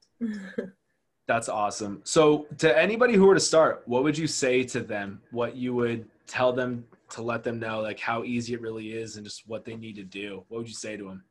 That's 1.28 1.48
awesome. 1.48 2.00
So, 2.05 2.46
to 2.59 2.76
anybody 2.76 3.14
who 3.14 3.26
were 3.26 3.35
to 3.35 3.40
start, 3.40 3.85
what 3.87 4.02
would 4.02 4.18
you 4.18 4.26
say 4.26 4.64
to 4.64 4.81
them? 4.81 5.22
What 5.31 5.55
you 5.57 5.72
would 5.74 6.07
tell 6.26 6.52
them 6.52 6.85
to 7.11 7.22
let 7.22 7.44
them 7.44 7.61
know, 7.61 7.81
like 7.81 8.00
how 8.00 8.24
easy 8.24 8.55
it 8.55 8.61
really 8.61 8.92
is 8.92 9.16
and 9.16 9.24
just 9.24 9.46
what 9.46 9.64
they 9.64 9.76
need 9.76 9.94
to 9.96 10.02
do? 10.02 10.44
What 10.48 10.59
would 10.59 10.68
you 10.68 10.74
say 10.74 10.96
to 10.96 11.05
them? 11.05 11.24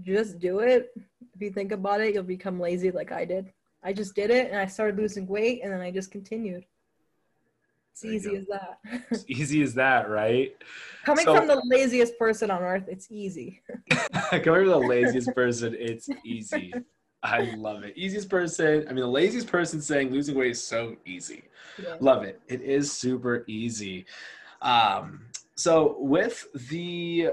Just 0.00 0.38
do 0.38 0.60
it. 0.60 0.92
If 1.34 1.40
you 1.40 1.50
think 1.50 1.72
about 1.72 2.00
it, 2.00 2.14
you'll 2.14 2.22
become 2.22 2.60
lazy 2.60 2.90
like 2.90 3.12
I 3.12 3.24
did. 3.24 3.52
I 3.82 3.92
just 3.92 4.14
did 4.14 4.30
it 4.30 4.48
and 4.48 4.56
I 4.58 4.66
started 4.66 4.96
losing 4.98 5.26
weight 5.26 5.60
and 5.62 5.72
then 5.72 5.80
I 5.80 5.90
just 5.90 6.10
continued. 6.10 6.64
It's 7.92 8.02
There 8.02 8.12
easy 8.12 8.36
as 8.36 8.46
that. 8.46 8.78
As 9.10 9.28
easy 9.28 9.62
as 9.62 9.74
that, 9.74 10.08
right? 10.08 10.56
Coming 11.04 11.24
So- 11.24 11.34
from 11.36 11.46
the 11.46 11.60
laziest 11.64 12.18
person 12.18 12.50
on 12.50 12.62
earth, 12.62 12.84
it's 12.88 13.08
easy. 13.10 13.62
Coming 14.30 14.42
from 14.42 14.66
the 14.66 14.78
laziest 14.78 15.34
person, 15.34 15.74
it's 15.78 16.08
easy. 16.24 16.72
I 17.22 17.52
love 17.56 17.82
it. 17.82 17.96
Easiest 17.96 18.28
person, 18.28 18.84
I 18.88 18.92
mean, 18.92 19.02
the 19.02 19.06
laziest 19.08 19.48
person 19.48 19.80
saying 19.80 20.10
losing 20.12 20.36
weight 20.36 20.52
is 20.52 20.62
so 20.62 20.96
easy. 21.04 21.42
Yeah. 21.82 21.96
Love 21.98 22.22
it. 22.22 22.40
It 22.46 22.62
is 22.62 22.92
super 22.92 23.44
easy. 23.48 24.06
Um, 24.62 25.26
so 25.56 25.96
with 25.98 26.46
the 26.68 27.30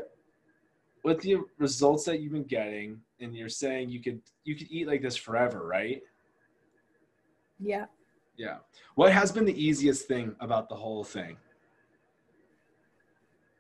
with 1.05 1.21
the 1.21 1.37
results 1.59 2.03
that 2.05 2.19
you've 2.19 2.33
been 2.33 2.43
getting, 2.43 2.99
and 3.21 3.35
you're 3.35 3.47
saying 3.47 3.89
you 3.89 4.01
could 4.01 4.19
you 4.43 4.55
could 4.55 4.67
eat 4.69 4.87
like 4.87 5.01
this 5.01 5.15
forever, 5.15 5.65
right? 5.65 6.01
yeah. 7.59 7.85
Yeah. 8.37 8.57
What 8.95 9.13
has 9.13 9.31
been 9.31 9.45
the 9.45 9.63
easiest 9.63 10.09
thing 10.09 10.35
about 10.41 10.67
the 10.67 10.75
whole 10.75 11.05
thing? 11.05 11.37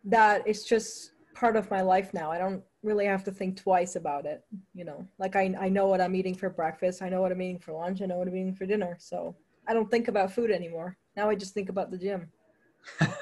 That 0.03 0.43
it's 0.45 0.65
just 0.65 1.11
part 1.33 1.55
of 1.55 1.71
my 1.71 1.79
life 1.81 2.13
now. 2.13 2.29
I 2.29 2.37
don't 2.37 2.61
really 2.83 3.05
have 3.05 3.23
to 3.25 3.31
think 3.31 3.55
twice 3.55 3.95
about 3.95 4.25
it. 4.25 4.43
You 4.73 4.83
know, 4.83 5.07
like 5.17 5.37
I, 5.37 5.55
I 5.57 5.69
know 5.69 5.87
what 5.87 6.01
I'm 6.01 6.13
eating 6.13 6.35
for 6.35 6.49
breakfast. 6.49 7.01
I 7.01 7.07
know 7.07 7.21
what 7.21 7.31
I'm 7.31 7.41
eating 7.41 7.59
for 7.59 7.71
lunch. 7.71 8.01
I 8.01 8.05
know 8.05 8.17
what 8.17 8.27
I'm 8.27 8.35
eating 8.35 8.55
for 8.55 8.65
dinner. 8.65 8.97
So 8.99 9.35
I 9.67 9.73
don't 9.73 9.89
think 9.89 10.09
about 10.09 10.33
food 10.33 10.51
anymore. 10.51 10.97
Now 11.15 11.29
I 11.29 11.35
just 11.35 11.53
think 11.53 11.69
about 11.69 11.89
the 11.89 11.97
gym. 11.97 12.27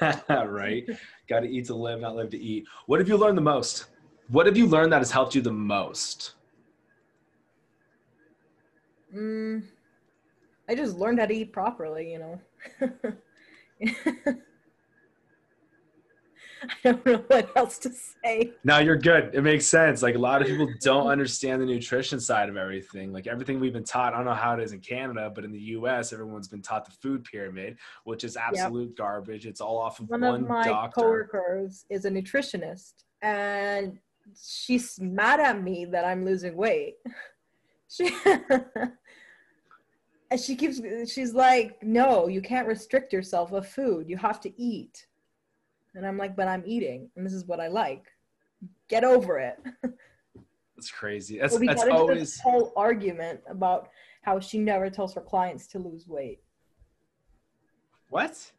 right? 0.28 0.84
Got 1.28 1.40
to 1.40 1.48
eat 1.48 1.66
to 1.66 1.74
live, 1.74 2.00
not 2.00 2.16
live 2.16 2.30
to 2.30 2.38
eat. 2.38 2.64
What 2.86 2.98
have 2.98 3.08
you 3.08 3.16
learned 3.16 3.38
the 3.38 3.42
most? 3.42 3.86
What 4.28 4.46
have 4.46 4.56
you 4.56 4.66
learned 4.66 4.92
that 4.92 4.98
has 4.98 5.10
helped 5.10 5.34
you 5.34 5.42
the 5.42 5.52
most? 5.52 6.34
Mm, 9.14 9.62
I 10.68 10.74
just 10.74 10.96
learned 10.96 11.20
how 11.20 11.26
to 11.26 11.34
eat 11.34 11.52
properly, 11.52 12.12
you 12.12 12.18
know. 12.18 12.40
I 16.64 16.76
don't 16.82 17.04
know 17.04 17.24
what 17.26 17.50
else 17.56 17.78
to 17.80 17.90
say. 17.90 18.52
No, 18.64 18.78
you're 18.78 18.96
good. 18.96 19.34
It 19.34 19.42
makes 19.42 19.66
sense. 19.66 20.02
Like 20.02 20.14
a 20.14 20.18
lot 20.18 20.40
of 20.40 20.48
people 20.48 20.68
don't 20.80 21.08
understand 21.08 21.60
the 21.60 21.66
nutrition 21.66 22.18
side 22.18 22.48
of 22.48 22.56
everything. 22.56 23.12
Like 23.12 23.26
everything 23.26 23.60
we've 23.60 23.72
been 23.72 23.84
taught, 23.84 24.14
I 24.14 24.16
don't 24.16 24.24
know 24.24 24.32
how 24.34 24.54
it 24.54 24.62
is 24.62 24.72
in 24.72 24.80
Canada, 24.80 25.30
but 25.34 25.44
in 25.44 25.52
the 25.52 25.60
US, 25.60 26.12
everyone's 26.12 26.48
been 26.48 26.62
taught 26.62 26.86
the 26.86 26.92
food 26.92 27.24
pyramid, 27.24 27.76
which 28.04 28.24
is 28.24 28.36
absolute 28.36 28.96
garbage. 28.96 29.46
It's 29.46 29.60
all 29.60 29.78
off 29.78 30.00
of 30.00 30.08
One, 30.08 30.22
one, 30.22 30.42
of 30.42 30.48
my 30.48 30.64
doctor. 30.64 31.00
coworkers 31.02 31.84
is 31.90 32.06
a 32.06 32.10
nutritionist, 32.10 32.94
and 33.20 33.98
she's 34.40 34.98
mad 35.00 35.40
at 35.40 35.62
me 35.62 35.84
that 35.86 36.04
I'm 36.04 36.24
losing 36.24 36.56
weight. 36.56 36.96
She 37.86 38.12
and 40.30 40.40
she 40.40 40.56
keeps 40.56 40.80
she's 41.08 41.32
like, 41.32 41.80
"No, 41.82 42.26
you 42.26 42.42
can't 42.42 42.66
restrict 42.66 43.12
yourself 43.12 43.52
of 43.52 43.68
food. 43.68 44.08
You 44.08 44.16
have 44.16 44.40
to 44.40 44.60
eat." 44.60 45.06
And 45.94 46.04
I'm 46.04 46.18
like, 46.18 46.34
"But 46.34 46.48
I'm 46.48 46.64
eating, 46.66 47.08
and 47.14 47.24
this 47.24 47.34
is 47.34 47.44
what 47.44 47.60
I 47.60 47.68
like. 47.68 48.06
Get 48.88 49.04
over 49.04 49.38
it." 49.38 49.58
That's 50.76 50.90
crazy. 50.90 51.38
That's 51.38 51.54
So 51.54 51.60
we 51.60 51.68
that's 51.68 51.84
always 51.84 52.18
this 52.18 52.40
whole 52.40 52.72
argument 52.74 53.40
about 53.48 53.90
how 54.22 54.40
she 54.40 54.58
never 54.58 54.90
tells 54.90 55.14
her 55.14 55.20
clients 55.20 55.68
to 55.68 55.78
lose 55.78 56.08
weight. 56.08 56.40
what? 58.08 58.50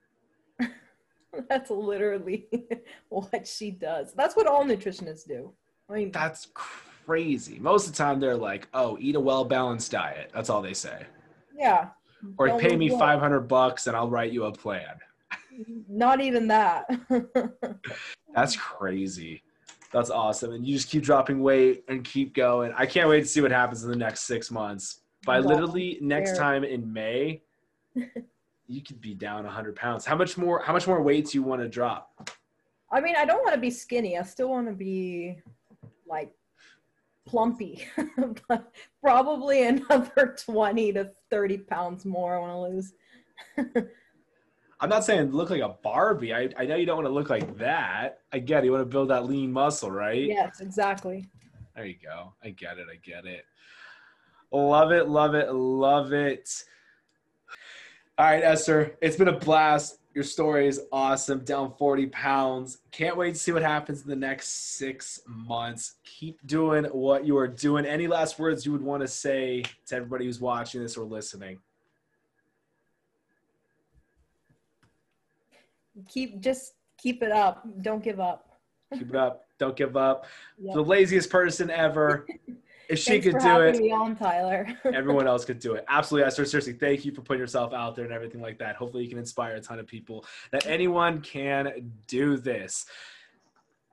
That's 1.50 1.70
literally 1.70 2.48
what 3.10 3.48
she 3.48 3.72
does. 3.72 4.14
That's 4.14 4.36
what 4.36 4.48
all 4.48 4.64
nutritionists 4.66 5.28
do. 5.28 5.52
I 5.90 5.94
mean, 5.94 6.12
That's 6.12 6.48
crazy. 6.54 7.60
Most 7.60 7.86
of 7.88 7.94
the 7.94 7.98
time 7.98 8.20
they're 8.20 8.36
like, 8.38 8.68
"Oh, 8.74 8.98
eat 9.00 9.16
a 9.16 9.20
well-balanced 9.20 9.92
diet." 9.92 10.32
That's 10.34 10.50
all 10.50 10.62
they 10.62 10.74
say. 10.74 11.06
yeah. 11.58 11.90
Or 12.38 12.48
Don't 12.48 12.60
pay 12.60 12.76
me 12.76 12.90
weight. 12.90 12.98
500 13.00 13.42
bucks 13.42 13.86
and 13.86 13.96
I'll 13.96 14.10
write 14.10 14.32
you 14.32 14.46
a 14.46 14.52
plan. 14.52 14.96
Not 15.88 16.22
even 16.22 16.48
that. 16.48 16.86
That's 18.34 18.56
crazy. 18.58 19.44
That's 19.92 20.10
awesome. 20.10 20.52
And 20.54 20.66
you 20.66 20.76
just 20.76 20.90
keep 20.90 21.04
dropping 21.04 21.40
weight 21.44 21.84
and 21.88 22.04
keep 22.04 22.34
going. 22.34 22.74
I 22.76 22.88
can't 22.88 23.08
wait 23.10 23.22
to 23.22 23.28
see 23.28 23.42
what 23.42 23.52
happens 23.52 23.84
in 23.84 23.92
the 23.92 23.96
next 23.96 24.22
six 24.22 24.50
months. 24.50 25.02
By 25.26 25.40
Wow. 25.40 25.50
literally 25.50 26.00
next 26.02 26.36
time 26.36 26.64
in 26.64 26.92
May, 26.92 27.44
you 28.68 28.82
could 28.82 29.02
be 29.02 29.14
down 29.14 29.44
100 29.44 29.76
pounds. 29.76 30.06
How 30.06 30.16
much 30.16 30.38
more? 30.38 30.62
How 30.62 30.74
much 30.74 30.88
more 30.88 31.02
weight 31.02 31.30
do 31.30 31.38
you 31.38 31.44
want 31.44 31.62
to 31.62 31.68
drop? 31.68 32.30
I 32.92 33.02
mean, 33.02 33.16
I 33.18 33.26
don't 33.26 33.42
want 33.42 33.54
to 33.54 33.60
be 33.60 33.72
skinny. 33.72 34.18
I 34.18 34.24
still 34.24 34.50
want 34.50 34.68
to 34.68 34.74
be 34.74 35.38
like 36.08 36.32
plumpy. 37.28 37.86
but 38.48 38.72
probably 39.02 39.68
another 39.68 40.36
20 40.46 40.94
to 40.94 41.12
30 41.30 41.58
pounds 41.60 42.06
more 42.06 42.36
I 42.36 42.40
want 42.40 42.52
to 42.52 42.60
lose. 42.60 42.94
I'm 44.80 44.90
not 44.90 45.06
saying 45.06 45.32
look 45.32 45.50
like 45.50 45.62
a 45.62 45.76
Barbie. 45.84 46.34
I, 46.34 46.50
I 46.58 46.66
know 46.66 46.76
you 46.76 46.86
don't 46.86 46.98
want 46.98 47.08
to 47.08 47.14
look 47.14 47.30
like 47.30 47.58
that. 47.58 48.20
I 48.32 48.40
get 48.40 48.64
it. 48.64 48.66
You 48.66 48.72
want 48.72 48.82
to 48.82 48.86
build 48.86 49.10
that 49.10 49.26
lean 49.26 49.52
muscle, 49.52 49.90
right? 49.90 50.26
yes, 50.26 50.60
exactly. 50.60 51.30
There 51.76 51.86
you 51.86 51.96
go. 52.02 52.34
I 52.44 52.50
get 52.52 52.78
it. 52.78 52.88
I 52.92 52.98
get 53.04 53.26
it. 53.26 53.46
Love 54.52 54.92
it. 54.92 55.08
Love 55.08 55.34
it. 55.36 55.52
Love 55.52 56.14
it. 56.14 56.64
All 58.18 58.26
right, 58.26 58.42
Esther. 58.42 58.96
It's 59.02 59.18
been 59.18 59.28
a 59.28 59.38
blast. 59.38 60.00
Your 60.14 60.24
story 60.24 60.70
is 60.70 60.80
awesome. 60.90 61.40
Down 61.40 61.74
40 61.78 62.08
pounds. 62.08 62.78
Can't 62.92 63.18
wait 63.18 63.34
to 63.34 63.40
see 63.40 63.52
what 63.52 63.62
happens 63.62 64.04
in 64.04 64.10
the 64.10 64.16
next 64.16 64.78
six 64.78 65.20
months. 65.28 65.96
Keep 66.06 66.48
doing 66.48 66.86
what 66.86 67.26
you 67.26 67.36
are 67.36 67.48
doing. 67.50 67.86
Any 67.86 68.08
last 68.08 68.40
words 68.40 68.66
you 68.66 68.72
would 68.72 68.82
want 68.82 69.02
to 69.02 69.08
say 69.10 69.64
to 69.88 69.96
everybody 69.98 70.28
who's 70.28 70.40
watching 70.40 70.82
this 70.82 70.96
or 70.96 71.04
listening? 71.04 71.60
Keep 76.08 76.40
just 76.40 76.76
keep 76.98 77.22
it 77.22 77.34
up. 77.34 77.68
Don't 77.82 78.02
give 78.02 78.22
up. 78.22 78.60
Keep 78.94 79.10
it 79.10 79.16
up. 79.18 79.46
Don't 79.58 79.76
give 79.76 79.98
up. 79.98 80.26
Yep. 80.58 80.74
The 80.74 80.82
laziest 80.82 81.30
person 81.30 81.70
ever. 81.70 82.26
If 82.90 83.00
she 83.00 83.20
could 83.20 83.40
do 83.40 83.62
it, 83.62 83.78
me 83.78 83.92
on, 83.92 84.16
Tyler. 84.16 84.68
everyone 84.94 85.28
else 85.28 85.46
could 85.46 85.60
do 85.60 85.74
it. 85.74 85.86
Absolutely, 85.88 86.28
Esther. 86.28 86.46
Seriously, 86.46 86.74
thank 86.74 87.06
you 87.06 87.12
for 87.12 87.22
putting 87.22 87.40
yourself 87.40 87.74
out 87.74 87.96
there 87.96 88.06
and 88.06 88.14
everything 88.14 88.42
like 88.42 88.60
that. 88.60 88.76
Hopefully, 88.76 89.04
you 89.04 89.10
can 89.10 89.18
inspire 89.18 89.56
a 89.56 89.62
ton 89.62 89.80
of 89.80 89.88
people 89.88 90.26
that 90.52 90.66
anyone 90.68 91.22
can 91.22 91.92
do 92.08 92.38
this. 92.38 92.86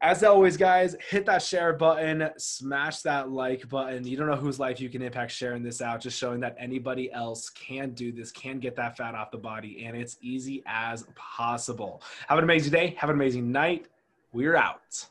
As 0.03 0.25
always, 0.25 0.57
guys, 0.57 0.97
hit 1.11 1.27
that 1.27 1.43
share 1.43 1.73
button, 1.73 2.29
smash 2.37 3.03
that 3.03 3.31
like 3.31 3.69
button. 3.69 4.05
You 4.05 4.17
don't 4.17 4.27
know 4.27 4.35
whose 4.35 4.59
life 4.59 4.81
you 4.81 4.89
can 4.89 5.01
impact 5.01 5.31
sharing 5.31 5.63
this 5.63 5.81
out, 5.81 6.01
just 6.01 6.19
showing 6.19 6.41
that 6.41 6.57
anybody 6.59 7.13
else 7.13 7.49
can 7.51 7.91
do 7.91 8.11
this, 8.11 8.33
can 8.33 8.59
get 8.59 8.75
that 8.75 8.97
fat 8.97 9.15
off 9.15 9.31
the 9.31 9.39
body, 9.39 9.85
and 9.85 9.97
it's 9.97 10.17
easy 10.21 10.65
as 10.67 11.07
possible. 11.15 12.03
Have 12.27 12.39
an 12.39 12.45
amazing 12.45 12.73
day. 12.73 12.97
Have 12.99 13.11
an 13.11 13.17
amazing 13.17 13.53
night. 13.53 13.87
We're 14.33 14.57
out. 14.57 15.07